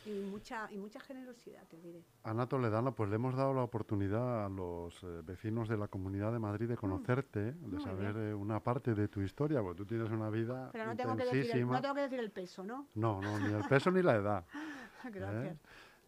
Y 0.06 0.20
mucha, 0.20 0.70
y 0.72 0.78
mucha 0.78 0.98
generosidad, 1.00 1.62
te 1.68 1.78
diré. 1.78 2.02
Ana 2.24 2.46
Toledano, 2.46 2.94
pues 2.94 3.10
le 3.10 3.16
hemos 3.16 3.34
dado 3.36 3.52
la 3.52 3.62
oportunidad 3.62 4.46
a 4.46 4.48
los 4.48 5.02
eh, 5.02 5.20
vecinos 5.24 5.68
de 5.68 5.76
la 5.76 5.88
Comunidad 5.88 6.32
de 6.32 6.38
Madrid 6.38 6.68
de 6.68 6.76
conocerte, 6.76 7.40
de 7.40 7.52
Mm. 7.52 7.70
Muy 7.70 7.82
saber 7.82 8.16
eh, 8.16 8.34
una 8.34 8.60
parte 8.60 8.94
de 8.94 9.08
tu 9.08 9.20
historia, 9.20 9.60
porque 9.60 9.76
tú 9.78 9.84
tienes 9.86 10.10
una 10.10 10.30
vida 10.30 10.70
Pero 10.72 10.86
no 10.86 10.96
tengo, 10.96 11.16
que 11.16 11.24
decir 11.24 11.50
el, 11.54 11.66
no 11.68 11.80
tengo 11.82 11.94
que 11.94 12.00
decir 12.02 12.18
el 12.20 12.30
peso, 12.30 12.64
¿no? 12.64 12.86
No, 12.94 13.20
no, 13.20 13.38
ni 13.40 13.52
el 13.52 13.64
peso 13.68 13.90
ni 13.90 14.02
la 14.02 14.16
edad. 14.16 14.44
Gracias. 15.04 15.56
¿eh? 15.56 15.58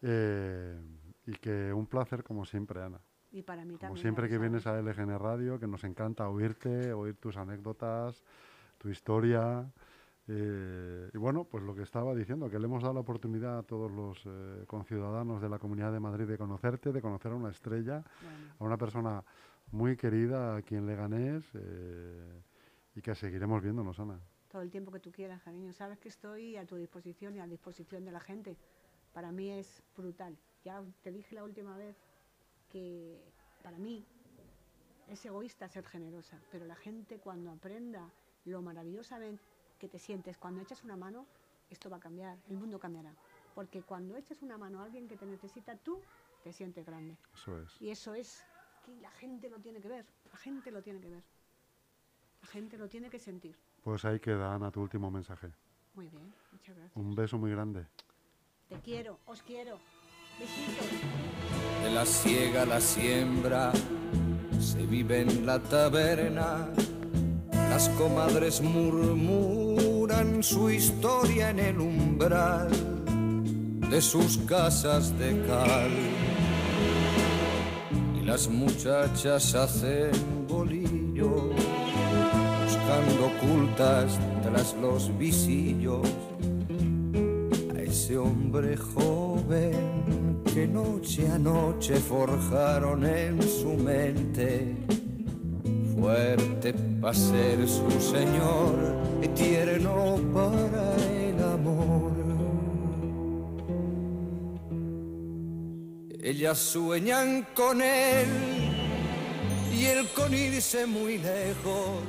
Eh, 0.01 0.81
y 1.27 1.33
que 1.33 1.71
un 1.71 1.85
placer 1.85 2.23
como 2.23 2.45
siempre, 2.45 2.81
Ana. 2.81 2.99
Y 3.31 3.41
para 3.41 3.63
mí 3.63 3.69
Como 3.71 3.79
también. 3.79 4.01
siempre 4.01 4.27
ya 4.27 4.31
que 4.31 4.37
vienes 4.37 4.67
a 4.67 4.79
LGN 4.81 5.17
Radio, 5.17 5.59
que 5.59 5.67
nos 5.67 5.83
encanta 5.83 6.27
oírte, 6.29 6.93
oír 6.93 7.15
tus 7.15 7.37
anécdotas, 7.37 8.23
tu 8.77 8.89
historia. 8.89 9.65
Eh, 10.27 11.09
y 11.13 11.17
bueno, 11.17 11.43
pues 11.43 11.63
lo 11.63 11.75
que 11.75 11.81
estaba 11.81 12.15
diciendo, 12.15 12.49
que 12.49 12.57
le 12.57 12.65
hemos 12.65 12.81
dado 12.81 12.93
la 12.93 13.01
oportunidad 13.01 13.59
a 13.59 13.63
todos 13.63 13.91
los 13.91 14.21
eh, 14.25 14.63
conciudadanos 14.67 15.41
de 15.41 15.49
la 15.49 15.59
Comunidad 15.59 15.91
de 15.91 15.99
Madrid 15.99 16.25
de 16.25 16.37
conocerte, 16.37 16.93
de 16.93 17.01
conocer 17.01 17.33
a 17.33 17.35
una 17.35 17.49
estrella, 17.49 18.03
Bueno, 18.21 18.37
a 18.59 18.63
una 18.63 18.77
persona 18.77 19.23
muy 19.71 19.97
querida 19.97 20.55
aquí 20.55 20.75
en 20.75 20.85
Leganés 20.85 21.43
eh, 21.55 22.41
y 22.95 23.01
que 23.01 23.15
seguiremos 23.15 23.61
viéndonos, 23.61 23.99
Ana. 23.99 24.19
todo 24.49 24.61
el 24.61 24.69
tiempo 24.71 24.91
que 24.91 24.99
tú 24.99 25.11
quieras, 25.11 25.41
cariño. 25.41 25.73
Sabes 25.73 25.97
que 25.99 26.07
estoy 26.09 26.55
a 26.55 26.65
tu 26.65 26.75
disposición 26.77 27.35
y 27.35 27.39
a 27.39 27.47
disposición 27.47 28.05
de 28.05 28.11
la 28.11 28.19
gente. 28.19 28.55
Para 29.13 29.31
mí 29.31 29.49
es 29.49 29.83
brutal. 29.97 30.37
Ya 30.63 30.81
te 31.01 31.11
dije 31.11 31.35
la 31.35 31.43
última 31.43 31.75
vez 31.75 31.97
que 32.69 33.19
para 33.61 33.77
mí 33.77 34.05
es 35.09 35.25
egoísta 35.25 35.67
ser 35.67 35.85
generosa, 35.85 36.39
pero 36.51 36.65
la 36.65 36.75
gente 36.75 37.17
cuando 37.17 37.51
aprenda 37.51 38.09
lo 38.45 38.61
maravillosamente 38.61 39.43
que 39.83 39.89
te 39.89 39.99
sientes 39.99 40.37
cuando 40.37 40.61
echas 40.61 40.81
una 40.85 40.95
mano, 40.95 41.25
esto 41.69 41.89
va 41.89 41.97
a 41.97 41.99
cambiar, 41.99 42.37
el 42.47 42.55
mundo 42.55 42.79
cambiará. 42.79 43.13
Porque 43.53 43.81
cuando 43.81 44.15
echas 44.15 44.41
una 44.41 44.57
mano 44.57 44.79
a 44.79 44.85
alguien 44.85 45.09
que 45.09 45.17
te 45.17 45.25
necesita, 45.25 45.75
tú 45.75 45.99
te 46.41 46.53
sientes 46.53 46.85
grande. 46.85 47.17
Eso 47.33 47.59
es. 47.59 47.81
Y 47.81 47.89
eso 47.89 48.13
es 48.13 48.45
que 48.85 48.95
la 49.01 49.11
gente 49.11 49.49
lo 49.49 49.59
tiene 49.59 49.81
que 49.81 49.89
ver, 49.89 50.05
la 50.31 50.37
gente 50.37 50.71
lo 50.71 50.81
tiene 50.81 51.01
que 51.01 51.09
ver. 51.09 51.23
La 52.41 52.47
gente 52.47 52.77
lo 52.77 52.87
tiene 52.87 53.09
que 53.09 53.19
sentir. 53.19 53.57
Pues 53.83 54.05
ahí 54.05 54.21
queda, 54.21 54.53
Ana, 54.53 54.71
tu 54.71 54.81
último 54.81 55.11
mensaje. 55.11 55.51
Muy 55.95 56.07
bien, 56.07 56.33
muchas 56.53 56.77
gracias. 56.77 56.95
Un 56.95 57.13
beso 57.13 57.37
muy 57.37 57.51
grande. 57.51 57.85
Te 58.69 58.79
quiero, 58.79 59.19
os 59.25 59.43
quiero. 59.43 59.79
Besitos. 60.39 60.87
de 61.83 61.91
la 61.91 62.05
siega 62.05 62.61
a 62.61 62.65
la 62.65 62.79
siembra, 62.79 63.73
se 64.61 64.85
vive 64.85 65.21
en 65.21 65.45
la 65.45 65.61
taberna. 65.61 66.69
Las 67.73 67.89
comadres 67.89 68.61
murmuran 68.61 70.43
su 70.43 70.69
historia 70.69 71.49
en 71.49 71.57
el 71.57 71.79
umbral 71.79 72.69
de 73.89 73.99
sus 73.99 74.37
casas 74.47 75.17
de 75.17 75.41
cal. 75.47 75.89
Y 78.15 78.25
las 78.25 78.47
muchachas 78.47 79.55
hacen 79.55 80.11
bolillo, 80.47 81.49
buscando 82.63 83.31
ocultas 83.33 84.19
tras 84.43 84.75
los 84.79 85.17
visillos 85.17 86.07
a 87.75 87.81
ese 87.81 88.19
hombre 88.19 88.77
joven 88.77 90.43
que 90.53 90.67
noche 90.67 91.27
a 91.27 91.39
noche 91.39 91.95
forjaron 91.95 93.03
en 93.03 93.41
su 93.41 93.69
mente. 93.69 94.75
Fuerte 96.03 96.73
para 96.99 97.13
ser 97.13 97.65
su 97.65 97.89
señor 98.01 98.75
y 99.21 99.27
tierno 99.29 100.19
para 100.33 100.93
el 100.97 101.41
amor. 101.41 102.11
Ellas 106.21 106.59
sueñan 106.59 107.47
con 107.55 107.81
él 107.81 108.27
y 109.73 109.85
él 109.85 110.05
con 110.13 110.33
irse 110.33 110.85
muy 110.85 111.19
lejos. 111.19 112.03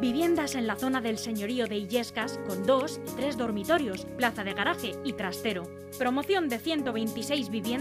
Viviendas 0.00 0.56
en 0.56 0.66
la 0.66 0.74
zona 0.74 1.00
del 1.00 1.18
señorío 1.18 1.68
de 1.68 1.76
Illescas 1.76 2.40
con 2.48 2.66
dos 2.66 3.00
tres 3.16 3.36
dormitorios, 3.36 4.04
plaza 4.16 4.42
de 4.42 4.54
garaje 4.54 4.92
y 5.04 5.12
trastero. 5.12 5.62
Promoción 5.96 6.48
de 6.48 6.58
126 6.58 7.50
viviendas 7.50 7.70